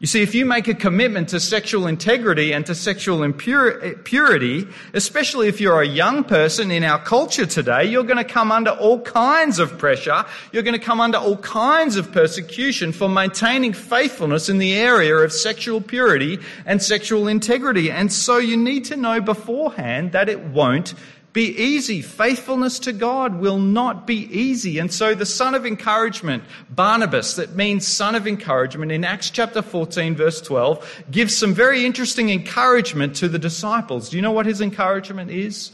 You 0.02 0.08
see, 0.08 0.20
if 0.20 0.34
you 0.34 0.44
make 0.44 0.66
a 0.66 0.74
commitment 0.74 1.28
to 1.28 1.38
sexual 1.38 1.86
integrity 1.86 2.52
and 2.52 2.66
to 2.66 2.74
sexual 2.74 3.32
purity, 3.32 4.66
especially 4.94 5.46
if 5.46 5.60
you're 5.60 5.80
a 5.80 5.86
young 5.86 6.24
person 6.24 6.72
in 6.72 6.82
our 6.82 6.98
culture 6.98 7.46
today, 7.46 7.84
you're 7.84 8.02
going 8.02 8.16
to 8.16 8.24
come 8.24 8.50
under 8.50 8.72
all 8.72 9.00
kinds 9.02 9.60
of 9.60 9.78
pressure. 9.78 10.24
You're 10.50 10.64
going 10.64 10.76
to 10.76 10.84
come 10.84 11.00
under 11.00 11.18
all 11.18 11.36
kinds 11.36 11.94
of 11.94 12.10
persecution 12.10 12.90
for 12.90 13.08
maintaining 13.08 13.74
faithfulness 13.74 14.48
in 14.48 14.58
the 14.58 14.74
area 14.74 15.14
of 15.18 15.32
sexual 15.32 15.80
purity 15.80 16.40
and 16.66 16.82
sexual 16.82 17.28
integrity. 17.28 17.88
And 17.88 18.12
so 18.12 18.38
you 18.38 18.56
need 18.56 18.86
to 18.86 18.96
know 18.96 19.20
beforehand 19.20 20.10
that 20.10 20.28
it 20.28 20.40
won't 20.40 20.94
be 21.32 21.48
easy. 21.56 22.02
Faithfulness 22.02 22.78
to 22.80 22.92
God 22.92 23.36
will 23.36 23.58
not 23.58 24.06
be 24.06 24.26
easy. 24.26 24.78
And 24.78 24.92
so 24.92 25.14
the 25.14 25.24
son 25.24 25.54
of 25.54 25.64
encouragement, 25.64 26.44
Barnabas, 26.68 27.36
that 27.36 27.54
means 27.54 27.86
son 27.86 28.14
of 28.14 28.26
encouragement, 28.26 28.92
in 28.92 29.02
Acts 29.02 29.30
chapter 29.30 29.62
14, 29.62 30.14
verse 30.14 30.42
12, 30.42 31.04
gives 31.10 31.34
some 31.34 31.54
very 31.54 31.86
interesting 31.86 32.28
encouragement 32.28 33.16
to 33.16 33.28
the 33.28 33.38
disciples. 33.38 34.10
Do 34.10 34.16
you 34.16 34.22
know 34.22 34.32
what 34.32 34.44
his 34.44 34.60
encouragement 34.60 35.30
is? 35.30 35.72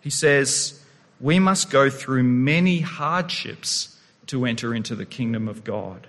He 0.00 0.10
says, 0.10 0.82
We 1.20 1.38
must 1.38 1.70
go 1.70 1.90
through 1.90 2.22
many 2.22 2.80
hardships 2.80 3.98
to 4.28 4.46
enter 4.46 4.74
into 4.74 4.94
the 4.94 5.06
kingdom 5.06 5.46
of 5.46 5.62
God. 5.62 6.06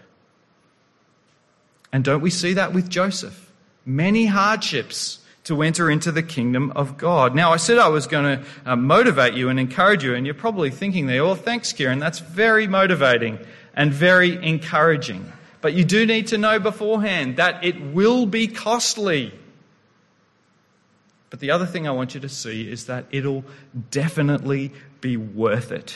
And 1.91 2.04
don't 2.04 2.21
we 2.21 2.30
see 2.30 2.54
that 2.54 2.73
with 2.73 2.89
Joseph? 2.89 3.52
Many 3.86 4.26
hardships 4.28 5.19
to 5.47 5.62
enter 5.62 5.89
into 5.89 6.12
the 6.12 6.21
kingdom 6.21 6.71
of 6.75 6.97
God. 6.97 7.33
Now, 7.33 7.53
I 7.53 7.57
said 7.57 7.77
I 7.77 7.88
was 7.88 8.05
going 8.05 8.39
to 8.39 8.45
uh, 8.65 8.75
motivate 8.75 9.33
you 9.33 9.47
and 9.47 9.57
encourage 9.57 10.03
you, 10.03 10.13
and 10.13 10.25
you're 10.25 10.36
probably 10.36 10.69
thinking 10.69 11.07
there, 11.07 11.21
oh, 11.21 11.36
thanks, 11.36 11.71
Kieran. 11.71 11.99
That's 11.99 12.19
very 12.19 12.67
motivating 12.67 13.39
and 13.73 13.93
very 13.93 14.45
encouraging. 14.45 15.31
But 15.62 15.73
you 15.73 15.86
do 15.86 16.05
need 16.05 16.27
to 16.27 16.38
know 16.38 16.60
beforehand 16.60 17.38
that 17.38 17.63
it 17.63 17.79
will 17.79 18.25
be 18.25 18.47
costly. 18.47 19.33
But 21.29 21.39
the 21.39 21.51
other 21.51 21.65
thing 21.65 21.88
I 21.88 21.91
want 21.91 22.13
you 22.13 22.19
to 22.19 22.29
see 22.29 22.69
is 22.69 22.88
that 22.88 23.05
it'll 23.12 23.45
definitely 23.89 24.73
be 24.99 25.15
worth 25.15 25.71
it 25.71 25.95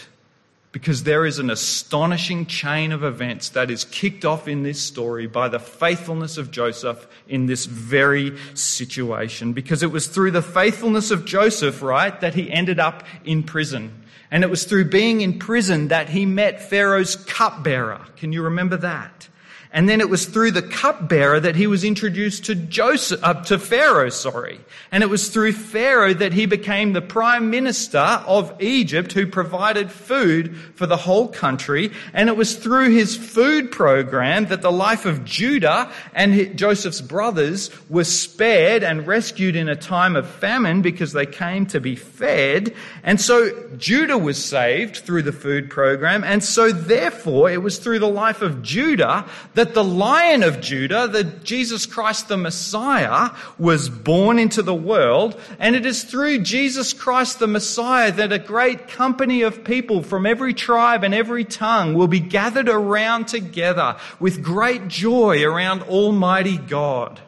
because 0.72 1.04
there 1.04 1.26
is 1.26 1.38
an 1.38 1.50
astonishing 1.50 2.46
chain 2.46 2.92
of 2.92 3.04
events 3.04 3.50
that 3.50 3.70
is 3.70 3.84
kicked 3.86 4.24
off 4.24 4.48
in 4.48 4.64
this 4.64 4.82
story 4.82 5.28
by 5.28 5.50
the 5.50 5.60
faithfulness 5.60 6.38
of 6.38 6.50
Joseph 6.50 7.08
in 7.28 7.46
this 7.46 7.66
very 7.66 8.38
situation. 8.54 9.52
Because 9.52 9.84
it 9.84 9.92
was 9.92 10.08
through 10.08 10.32
the 10.32 10.42
faithfulness 10.42 11.12
of 11.12 11.26
Joseph, 11.26 11.82
right, 11.82 12.18
that 12.22 12.36
he 12.36 12.50
ended 12.50 12.80
up 12.80 13.04
in 13.26 13.44
prison. 13.44 13.92
And 14.32 14.46
it 14.46 14.50
was 14.50 14.64
through 14.64 14.86
being 14.86 15.20
in 15.20 15.40
prison 15.40 15.90
that 15.90 16.08
he 16.08 16.26
met 16.26 16.62
Pharaoh's 16.62 17.18
cupbearer. 17.18 18.00
Can 18.16 18.32
you 18.32 18.42
remember 18.44 18.78
that? 18.78 19.28
And 19.74 19.88
then 19.88 20.02
it 20.02 20.10
was 20.10 20.26
through 20.26 20.52
the 20.52 20.62
cupbearer 20.62 21.40
that 21.40 21.56
he 21.56 21.66
was 21.66 21.86
introduced 21.86 22.46
to 22.46 22.56
Joseph, 22.56 23.22
uh, 23.24 23.36
to 23.44 23.58
Pharaoh, 23.58 24.10
sorry. 24.10 24.60
And 24.92 25.02
it 25.02 25.10
was 25.10 25.30
through 25.30 25.54
Pharaoh 25.54 26.14
that 26.14 26.34
he 26.34 26.46
became 26.46 26.92
the 26.92 27.02
prime 27.02 27.50
minister 27.50 27.98
of 27.98 28.54
Egypt 28.62 29.14
who 29.14 29.26
provided 29.26 29.90
food 29.90 30.58
for 30.76 30.88
the 30.88 30.98
whole 30.98 31.30
country. 31.30 31.92
And 32.14 32.28
it 32.28 32.36
was 32.36 32.58
through 32.58 32.90
his 32.90 33.16
food 33.16 33.72
program 33.72 34.48
that 34.48 34.62
the 34.62 34.72
life 34.72 35.06
of 35.06 35.24
Judah 35.24 35.90
and 36.14 36.58
Joseph's 36.58 37.00
brothers 37.00 37.70
was 37.90 38.12
spared 38.12 38.84
and 38.84 39.08
rescued 39.08 39.56
in 39.56 39.70
a 39.70 39.76
time 39.76 40.18
of 40.18 40.30
famine 40.30 40.82
because 40.82 41.14
they 41.14 41.26
came 41.26 41.66
to 41.68 41.80
be 41.80 41.96
fed. 41.96 42.76
And 43.04 43.22
so 43.22 43.52
Judah 43.78 44.18
was 44.18 44.44
saved 44.44 44.98
through 44.98 45.22
the 45.22 45.32
food 45.32 45.70
program. 45.70 46.26
And 46.26 46.44
so 46.44 46.74
therefore 46.74 47.50
it 47.50 47.62
was 47.62 47.78
through 47.78 48.00
the 48.00 48.10
life 48.10 48.42
of 48.42 48.62
Judah 48.62 49.26
that 49.54 49.61
that 49.62 49.76
the 49.76 49.84
Lion 49.84 50.42
of 50.42 50.60
Judah, 50.60 51.08
the 51.08 51.24
Jesus 51.24 51.86
Christ 51.86 52.28
the 52.28 52.36
Messiah, 52.36 53.30
was 53.60 53.90
born 53.90 54.40
into 54.40 54.64
the 54.64 54.74
world. 54.74 55.40
And 55.60 55.76
it 55.76 55.86
is 55.86 56.04
through 56.04 56.40
Jesus 56.40 56.94
Christ 56.94 57.38
the 57.38 57.46
Messiah 57.46 58.12
that 58.12 58.34
a 58.34 58.40
great 58.40 58.88
company 58.88 59.44
of 59.44 59.64
people 59.64 60.02
from 60.02 60.26
every 60.26 60.56
tribe 60.56 61.04
and 61.04 61.14
every 61.14 61.46
tongue 61.46 61.94
will 61.94 62.08
be 62.08 62.20
gathered 62.20 62.70
around 62.70 63.28
together 63.28 63.98
with 64.20 64.42
great 64.42 64.88
joy 64.88 65.44
around 65.44 65.84
Almighty 65.84 66.58
God. 66.58 67.20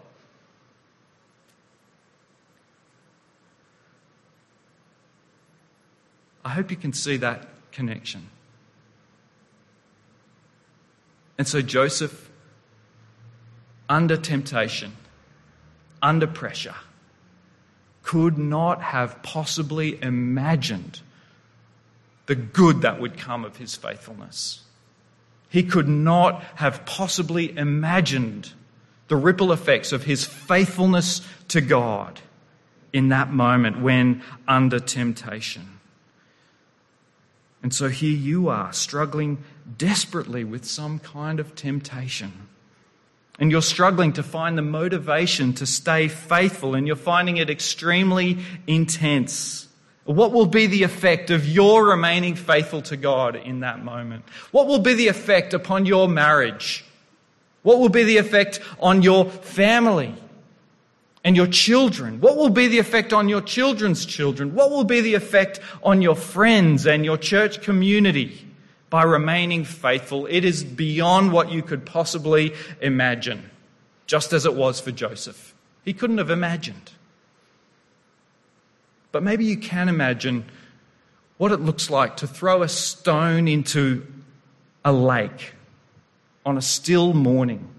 I 6.43 6.49
hope 6.49 6.71
you 6.71 6.77
can 6.77 6.93
see 6.93 7.17
that 7.17 7.47
connection. 7.71 8.27
And 11.43 11.47
so 11.49 11.61
Joseph, 11.61 12.29
under 13.89 14.15
temptation, 14.15 14.93
under 16.01 16.25
pressure, 16.25 16.75
could 18.01 18.37
not 18.37 18.81
have 18.81 19.21
possibly 19.23 20.01
imagined 20.01 21.01
the 22.27 22.35
good 22.35 22.83
that 22.83 23.01
would 23.01 23.17
come 23.17 23.43
of 23.43 23.57
his 23.57 23.75
faithfulness. 23.75 24.61
He 25.49 25.63
could 25.63 25.89
not 25.89 26.41
have 26.55 26.85
possibly 26.85 27.57
imagined 27.57 28.53
the 29.09 29.17
ripple 29.17 29.51
effects 29.51 29.91
of 29.91 30.05
his 30.05 30.23
faithfulness 30.23 31.27
to 31.49 31.59
God 31.59 32.21
in 32.93 33.09
that 33.09 33.33
moment 33.33 33.81
when 33.81 34.23
under 34.47 34.79
temptation. 34.79 35.72
And 37.63 37.73
so 37.73 37.87
here 37.87 38.15
you 38.15 38.49
are, 38.49 38.73
struggling 38.73 39.41
desperately 39.77 40.43
with 40.43 40.65
some 40.65 40.99
kind 40.99 41.39
of 41.39 41.55
temptation. 41.55 42.49
And 43.39 43.49
you're 43.49 43.61
struggling 43.61 44.13
to 44.13 44.23
find 44.23 44.57
the 44.57 44.61
motivation 44.61 45.53
to 45.53 45.65
stay 45.65 46.09
faithful, 46.09 46.75
and 46.75 46.85
you're 46.85 46.95
finding 46.95 47.37
it 47.37 47.49
extremely 47.49 48.37
intense. 48.67 49.67
What 50.03 50.33
will 50.33 50.45
be 50.45 50.67
the 50.67 50.83
effect 50.83 51.31
of 51.31 51.47
your 51.47 51.85
remaining 51.85 52.35
faithful 52.35 52.81
to 52.83 52.97
God 52.97 53.37
in 53.37 53.61
that 53.61 53.83
moment? 53.83 54.25
What 54.51 54.67
will 54.67 54.79
be 54.79 54.93
the 54.93 55.07
effect 55.07 55.53
upon 55.53 55.85
your 55.85 56.09
marriage? 56.09 56.83
What 57.63 57.79
will 57.79 57.89
be 57.89 58.03
the 58.03 58.17
effect 58.17 58.59
on 58.81 59.01
your 59.01 59.29
family 59.29 60.13
and 61.23 61.35
your 61.35 61.47
children? 61.47 62.19
What 62.19 62.37
will 62.37 62.49
be 62.49 62.67
the 62.67 62.79
effect 62.79 63.13
on 63.13 63.29
your 63.29 63.41
children's 63.41 64.05
children? 64.05 64.53
What 64.53 64.71
will 64.71 64.83
be 64.83 65.01
the 65.01 65.15
effect 65.15 65.59
on 65.81 66.01
your 66.01 66.15
friends 66.15 66.85
and 66.85 67.05
your 67.05 67.17
church 67.17 67.61
community 67.61 68.45
by 68.89 69.03
remaining 69.03 69.63
faithful? 69.63 70.25
It 70.25 70.43
is 70.43 70.63
beyond 70.63 71.31
what 71.31 71.51
you 71.51 71.61
could 71.61 71.85
possibly 71.85 72.53
imagine, 72.81 73.49
just 74.05 74.33
as 74.33 74.45
it 74.45 74.53
was 74.53 74.79
for 74.79 74.91
Joseph. 74.91 75.55
He 75.85 75.93
couldn't 75.93 76.17
have 76.17 76.29
imagined. 76.29 76.91
But 79.11 79.23
maybe 79.23 79.45
you 79.45 79.57
can 79.57 79.89
imagine 79.89 80.45
what 81.37 81.51
it 81.51 81.59
looks 81.59 81.89
like 81.89 82.17
to 82.17 82.27
throw 82.27 82.63
a 82.63 82.69
stone 82.69 83.47
into 83.47 84.05
a 84.83 84.91
lake 84.91 85.53
on 86.45 86.57
a 86.57 86.61
still 86.61 87.13
morning 87.13 87.72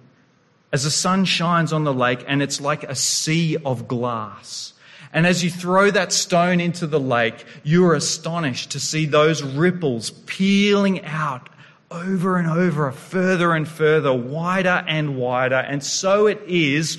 as 0.75 0.83
the 0.83 0.91
sun 0.91 1.25
shines 1.25 1.73
on 1.73 1.85
the 1.85 1.95
lake 1.95 2.25
and 2.27 2.43
it's 2.43 2.61
like 2.61 2.83
a 2.83 2.97
sea 2.97 3.57
of 3.65 3.87
glass. 3.87 4.73
And 5.13 5.25
as 5.25 5.45
you 5.45 5.49
throw 5.49 5.93
that 5.93 6.13
stone 6.13 6.59
into 6.59 6.89
the 6.89 6.99
lake, 6.99 7.45
you 7.63 7.87
are 7.87 7.95
astonished 7.95 8.73
to 8.73 8.81
see 8.81 9.07
those 9.07 9.41
ripples 9.41 10.11
peeling 10.27 11.05
out 11.05 11.49
over 11.93 12.39
and 12.39 12.49
over, 12.49 12.91
further 12.91 13.53
and 13.53 13.69
further, 13.69 14.13
wider 14.13 14.85
and 14.89 15.17
wider. 15.17 15.55
And 15.55 15.85
so 15.85 16.27
it 16.27 16.43
is, 16.49 16.99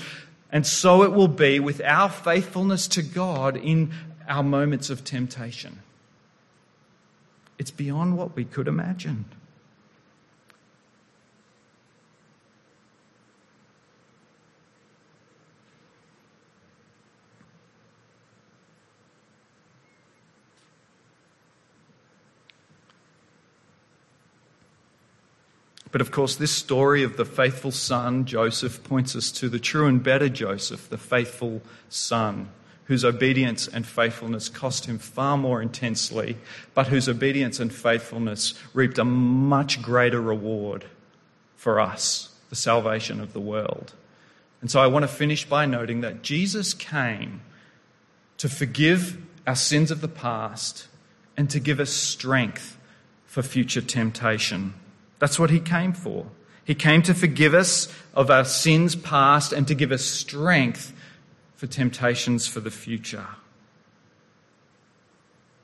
and 0.50 0.66
so 0.66 1.02
it 1.02 1.12
will 1.12 1.28
be 1.28 1.60
with 1.60 1.82
our 1.82 2.08
faithfulness 2.08 2.88
to 2.88 3.02
God 3.02 3.58
in 3.58 3.92
our 4.26 4.42
moments 4.42 4.88
of 4.88 5.04
temptation. 5.04 5.80
It's 7.58 7.72
beyond 7.72 8.16
what 8.16 8.34
we 8.36 8.46
could 8.46 8.68
imagine. 8.68 9.26
But 25.92 26.00
of 26.00 26.10
course, 26.10 26.36
this 26.36 26.50
story 26.50 27.02
of 27.02 27.16
the 27.16 27.24
faithful 27.24 27.70
son, 27.70 28.24
Joseph, 28.24 28.82
points 28.84 29.14
us 29.14 29.30
to 29.32 29.48
the 29.48 29.58
true 29.58 29.86
and 29.86 30.02
better 30.02 30.28
Joseph, 30.28 30.88
the 30.88 30.98
faithful 30.98 31.62
son 31.88 32.50
whose 32.86 33.04
obedience 33.04 33.66
and 33.66 33.84
faithfulness 33.84 34.48
cost 34.48 34.86
him 34.86 34.98
far 34.98 35.36
more 35.36 35.60
intensely, 35.60 36.36
but 36.72 36.86
whose 36.86 37.08
obedience 37.08 37.58
and 37.58 37.72
faithfulness 37.72 38.54
reaped 38.74 38.98
a 38.98 39.04
much 39.04 39.82
greater 39.82 40.20
reward 40.20 40.84
for 41.56 41.80
us, 41.80 42.28
the 42.48 42.56
salvation 42.56 43.20
of 43.20 43.32
the 43.32 43.40
world. 43.40 43.92
And 44.60 44.70
so 44.70 44.80
I 44.80 44.86
want 44.86 45.02
to 45.02 45.08
finish 45.08 45.48
by 45.48 45.66
noting 45.66 46.00
that 46.02 46.22
Jesus 46.22 46.74
came 46.74 47.40
to 48.38 48.48
forgive 48.48 49.18
our 49.46 49.56
sins 49.56 49.90
of 49.90 50.00
the 50.00 50.08
past 50.08 50.86
and 51.36 51.50
to 51.50 51.58
give 51.58 51.80
us 51.80 51.90
strength 51.90 52.78
for 53.24 53.42
future 53.42 53.82
temptation. 53.82 54.74
That's 55.18 55.38
what 55.38 55.50
he 55.50 55.60
came 55.60 55.92
for. 55.92 56.26
He 56.64 56.74
came 56.74 57.02
to 57.02 57.14
forgive 57.14 57.54
us 57.54 57.92
of 58.14 58.30
our 58.30 58.44
sins 58.44 58.96
past 58.96 59.52
and 59.52 59.68
to 59.68 59.74
give 59.74 59.92
us 59.92 60.04
strength 60.04 60.92
for 61.54 61.66
temptations 61.66 62.46
for 62.46 62.60
the 62.60 62.70
future. 62.70 63.26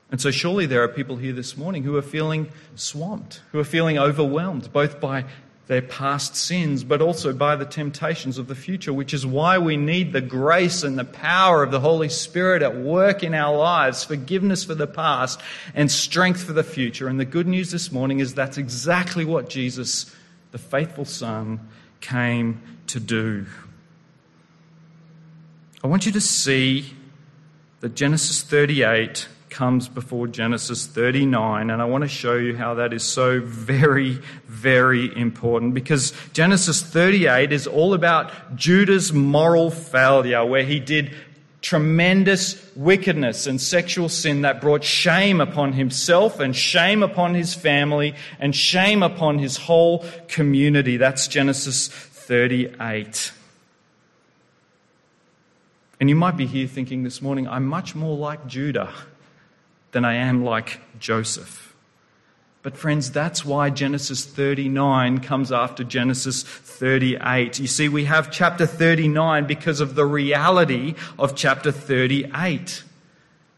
And 0.09 0.21
so, 0.21 0.31
surely 0.31 0.65
there 0.65 0.83
are 0.83 0.87
people 0.87 1.17
here 1.17 1.33
this 1.33 1.57
morning 1.57 1.83
who 1.83 1.97
are 1.97 2.01
feeling 2.03 2.49
swamped, 2.75 3.41
who 3.51 3.59
are 3.59 3.65
feeling 3.65 3.97
overwhelmed, 3.97 4.71
both 4.71 4.99
by 4.99 5.25
their 5.67 5.81
past 5.81 6.35
sins, 6.35 6.83
but 6.83 7.01
also 7.01 7.31
by 7.31 7.55
the 7.55 7.65
temptations 7.65 8.37
of 8.37 8.47
the 8.47 8.55
future, 8.55 8.91
which 8.91 9.13
is 9.13 9.25
why 9.25 9.57
we 9.57 9.77
need 9.77 10.11
the 10.11 10.21
grace 10.21 10.83
and 10.83 10.99
the 10.99 11.05
power 11.05 11.63
of 11.63 11.71
the 11.71 11.79
Holy 11.79 12.09
Spirit 12.09 12.61
at 12.61 12.75
work 12.75 13.23
in 13.23 13.33
our 13.33 13.55
lives, 13.55 14.03
forgiveness 14.03 14.65
for 14.65 14.75
the 14.75 14.87
past, 14.87 15.39
and 15.73 15.89
strength 15.89 16.43
for 16.43 16.53
the 16.53 16.63
future. 16.63 17.07
And 17.07 17.17
the 17.19 17.25
good 17.25 17.47
news 17.47 17.71
this 17.71 17.91
morning 17.91 18.19
is 18.19 18.33
that's 18.33 18.57
exactly 18.57 19.23
what 19.23 19.49
Jesus, 19.49 20.13
the 20.51 20.57
faithful 20.57 21.05
Son, 21.05 21.61
came 22.01 22.61
to 22.87 22.99
do. 22.99 23.45
I 25.81 25.87
want 25.87 26.05
you 26.05 26.11
to 26.11 26.21
see 26.21 26.93
that 27.79 27.95
Genesis 27.95 28.41
38 28.41 29.27
comes 29.53 29.87
before 29.87 30.27
Genesis 30.27 30.87
39, 30.87 31.69
and 31.69 31.81
I 31.81 31.85
want 31.85 32.03
to 32.03 32.07
show 32.07 32.35
you 32.35 32.57
how 32.57 32.73
that 32.73 32.91
is 32.91 33.03
so 33.03 33.39
very, 33.39 34.19
very 34.47 35.15
important 35.15 35.75
because 35.75 36.11
Genesis 36.33 36.81
38 36.81 37.53
is 37.53 37.67
all 37.67 37.93
about 37.93 38.55
Judah's 38.55 39.13
moral 39.13 39.69
failure, 39.69 40.43
where 40.43 40.63
he 40.63 40.79
did 40.79 41.15
tremendous 41.61 42.61
wickedness 42.75 43.47
and 43.47 43.61
sexual 43.61 44.09
sin 44.09 44.41
that 44.41 44.59
brought 44.59 44.83
shame 44.83 45.39
upon 45.39 45.73
himself 45.73 46.39
and 46.39 46.55
shame 46.55 47.03
upon 47.03 47.35
his 47.35 47.53
family 47.53 48.15
and 48.39 48.55
shame 48.55 49.01
upon 49.01 49.39
his 49.39 49.55
whole 49.55 50.03
community. 50.27 50.97
That's 50.97 51.27
Genesis 51.27 51.87
38. 51.87 53.31
And 55.99 56.09
you 56.09 56.15
might 56.15 56.35
be 56.35 56.47
here 56.47 56.67
thinking 56.67 57.03
this 57.03 57.21
morning, 57.21 57.47
I'm 57.47 57.65
much 57.65 57.95
more 57.95 58.17
like 58.17 58.45
Judah 58.47 58.91
than 59.93 60.05
I 60.05 60.15
am 60.15 60.43
like 60.43 60.81
Joseph. 60.99 61.73
But, 62.63 62.77
friends, 62.77 63.11
that's 63.11 63.43
why 63.43 63.69
Genesis 63.69 64.25
39 64.25 65.19
comes 65.19 65.51
after 65.51 65.83
Genesis 65.83 66.43
38. 66.43 67.59
You 67.59 67.67
see, 67.67 67.89
we 67.89 68.05
have 68.05 68.31
chapter 68.31 68.65
39 68.65 69.45
because 69.45 69.81
of 69.81 69.95
the 69.95 70.05
reality 70.05 70.95
of 71.19 71.35
chapter 71.35 71.73
38. 71.73 72.83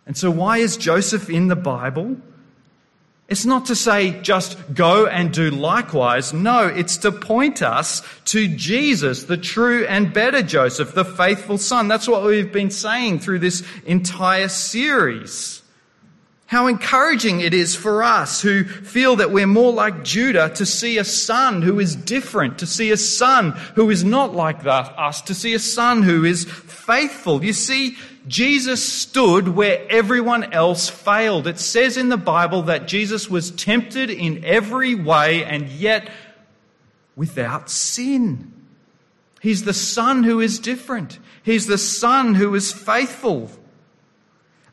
And 0.07 0.17
so, 0.17 0.31
why 0.31 0.57
is 0.57 0.75
Joseph 0.75 1.29
in 1.29 1.49
the 1.49 1.55
Bible? 1.55 2.17
It's 3.27 3.45
not 3.45 3.67
to 3.67 3.75
say 3.75 4.19
just 4.21 4.57
go 4.73 5.07
and 5.07 5.31
do 5.31 5.49
likewise. 5.49 6.31
No, 6.33 6.67
it's 6.67 6.97
to 6.97 7.11
point 7.11 7.61
us 7.61 8.03
to 8.25 8.47
Jesus, 8.47 9.23
the 9.23 9.37
true 9.37 9.85
and 9.85 10.13
better 10.13 10.43
Joseph, 10.43 10.93
the 10.93 11.05
faithful 11.05 11.57
son. 11.57 11.87
That's 11.87 12.07
what 12.07 12.23
we've 12.23 12.51
been 12.51 12.69
saying 12.69 13.19
through 13.19 13.39
this 13.39 13.63
entire 13.85 14.49
series. 14.49 15.63
How 16.47 16.67
encouraging 16.67 17.39
it 17.39 17.55
is 17.55 17.75
for 17.75 18.03
us 18.03 18.41
who 18.41 18.65
feel 18.65 19.15
that 19.15 19.31
we're 19.31 19.47
more 19.47 19.73
like 19.73 20.03
Judah 20.03 20.49
to 20.55 20.65
see 20.65 20.99
a 20.99 21.03
son 21.03 21.63
who 21.63 21.79
is 21.79 21.95
different, 21.95 22.59
to 22.59 22.67
see 22.67 22.91
a 22.91 22.97
son 22.97 23.51
who 23.73 23.89
is 23.89 24.03
not 24.03 24.35
like 24.35 24.61
that, 24.63 24.93
us, 24.97 25.21
to 25.23 25.33
see 25.33 25.55
a 25.55 25.59
son 25.59 26.03
who 26.03 26.23
is 26.23 26.45
faithful. 26.45 27.43
You 27.43 27.51
see, 27.51 27.97
Jesus 28.27 28.83
stood 28.83 29.49
where 29.49 29.87
everyone 29.89 30.53
else 30.53 30.87
failed. 30.87 31.47
It 31.47 31.59
says 31.59 31.97
in 31.97 32.09
the 32.09 32.17
Bible 32.17 32.61
that 32.63 32.87
Jesus 32.87 33.27
was 33.27 33.49
tempted 33.49 34.11
in 34.11 34.45
every 34.45 34.93
way 34.93 35.43
and 35.43 35.67
yet 35.69 36.09
without 37.15 37.71
sin. 37.71 38.51
He's 39.41 39.63
the 39.63 39.73
son 39.73 40.23
who 40.23 40.39
is 40.39 40.59
different. 40.59 41.17
He's 41.41 41.65
the 41.65 41.79
son 41.79 42.35
who 42.35 42.53
is 42.53 42.71
faithful. 42.71 43.49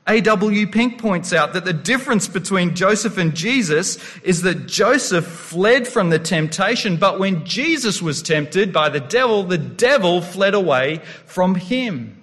A.W. 0.08 0.66
Pink 0.66 1.00
points 1.00 1.32
out 1.32 1.52
that 1.52 1.64
the 1.64 1.72
difference 1.72 2.26
between 2.26 2.74
Joseph 2.74 3.18
and 3.18 3.36
Jesus 3.36 3.98
is 4.22 4.42
that 4.42 4.66
Joseph 4.66 5.24
fled 5.24 5.86
from 5.86 6.10
the 6.10 6.18
temptation, 6.18 6.96
but 6.96 7.20
when 7.20 7.44
Jesus 7.44 8.02
was 8.02 8.20
tempted 8.20 8.72
by 8.72 8.88
the 8.88 8.98
devil, 8.98 9.44
the 9.44 9.58
devil 9.58 10.20
fled 10.20 10.54
away 10.54 11.00
from 11.24 11.54
him. 11.54 12.20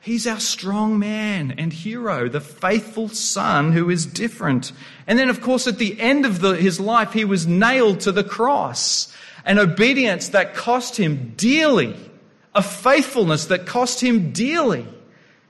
He's 0.00 0.26
our 0.26 0.40
strong 0.40 0.98
man 0.98 1.52
and 1.58 1.72
hero, 1.72 2.28
the 2.28 2.40
faithful 2.40 3.08
son 3.08 3.72
who 3.72 3.88
is 3.90 4.06
different. 4.06 4.72
And 5.06 5.18
then, 5.18 5.28
of 5.28 5.40
course, 5.40 5.66
at 5.66 5.78
the 5.78 6.00
end 6.00 6.26
of 6.26 6.40
the, 6.40 6.54
his 6.54 6.80
life, 6.80 7.12
he 7.12 7.24
was 7.24 7.46
nailed 7.46 8.00
to 8.00 8.12
the 8.12 8.22
cross. 8.24 9.12
An 9.44 9.58
obedience 9.58 10.28
that 10.28 10.54
cost 10.54 10.96
him 10.96 11.34
dearly, 11.36 11.96
a 12.54 12.62
faithfulness 12.62 13.46
that 13.46 13.66
cost 13.66 14.00
him 14.00 14.32
dearly. 14.32 14.86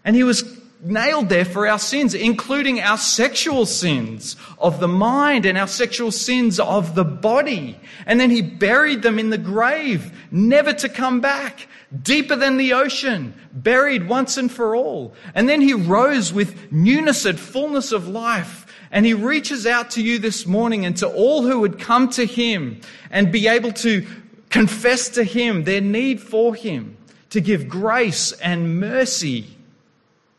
And 0.04 0.16
he 0.16 0.22
was 0.22 0.42
nailed 0.80 1.28
there 1.28 1.44
for 1.44 1.66
our 1.66 1.78
sins, 1.78 2.14
including 2.14 2.80
our 2.80 2.98
sexual 2.98 3.66
sins 3.66 4.36
of 4.58 4.80
the 4.80 4.88
mind 4.88 5.46
and 5.46 5.56
our 5.56 5.68
sexual 5.68 6.10
sins 6.10 6.60
of 6.60 6.94
the 6.94 7.04
body. 7.04 7.78
And 8.06 8.20
then 8.20 8.30
he 8.30 8.42
buried 8.42 9.02
them 9.02 9.18
in 9.18 9.30
the 9.30 9.38
grave, 9.38 10.12
never 10.30 10.72
to 10.74 10.88
come 10.88 11.20
back 11.20 11.68
deeper 12.02 12.36
than 12.36 12.56
the 12.56 12.72
ocean, 12.72 13.34
buried 13.52 14.08
once 14.08 14.36
and 14.36 14.50
for 14.50 14.76
all. 14.76 15.14
And 15.34 15.48
then 15.48 15.60
he 15.60 15.72
rose 15.72 16.32
with 16.32 16.72
newness 16.72 17.24
and 17.24 17.38
fullness 17.38 17.92
of 17.92 18.08
life. 18.08 18.64
And 18.90 19.04
he 19.04 19.14
reaches 19.14 19.66
out 19.66 19.90
to 19.92 20.02
you 20.02 20.18
this 20.18 20.46
morning 20.46 20.84
and 20.84 20.96
to 20.98 21.08
all 21.08 21.42
who 21.42 21.60
would 21.60 21.78
come 21.78 22.08
to 22.10 22.24
him 22.24 22.80
and 23.10 23.32
be 23.32 23.48
able 23.48 23.72
to 23.72 24.06
confess 24.50 25.08
to 25.10 25.24
him 25.24 25.64
their 25.64 25.80
need 25.80 26.20
for 26.20 26.54
him, 26.54 26.96
to 27.30 27.40
give 27.40 27.68
grace 27.68 28.32
and 28.32 28.78
mercy 28.80 29.55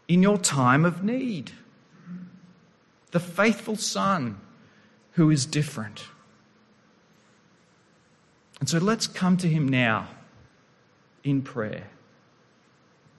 in 0.07 0.23
your 0.23 0.37
time 0.37 0.85
of 0.85 1.03
need. 1.03 1.51
The 3.11 3.19
faithful 3.19 3.75
son 3.75 4.39
who 5.13 5.29
is 5.29 5.45
different. 5.45 6.05
And 8.59 8.69
so 8.69 8.77
let's 8.77 9.07
come 9.07 9.37
to 9.37 9.47
him 9.47 9.67
now 9.67 10.07
in 11.23 11.41
prayer. 11.41 11.87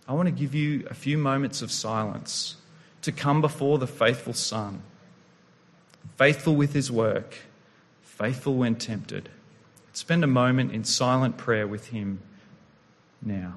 I 0.06 0.14
want 0.14 0.26
to 0.26 0.32
give 0.32 0.54
you 0.54 0.86
a 0.90 0.94
few 0.94 1.18
moments 1.18 1.60
of 1.60 1.70
silence 1.70 2.56
to 3.02 3.12
come 3.12 3.40
before 3.40 3.78
the 3.78 3.86
faithful 3.86 4.32
Son, 4.32 4.82
faithful 6.16 6.56
with 6.56 6.72
his 6.72 6.90
work, 6.90 7.36
faithful 8.02 8.54
when 8.54 8.74
tempted. 8.74 9.28
Spend 9.92 10.24
a 10.24 10.28
moment 10.28 10.72
in 10.72 10.84
silent 10.84 11.36
prayer 11.36 11.66
with 11.66 11.88
him 11.88 12.20
now. 13.20 13.54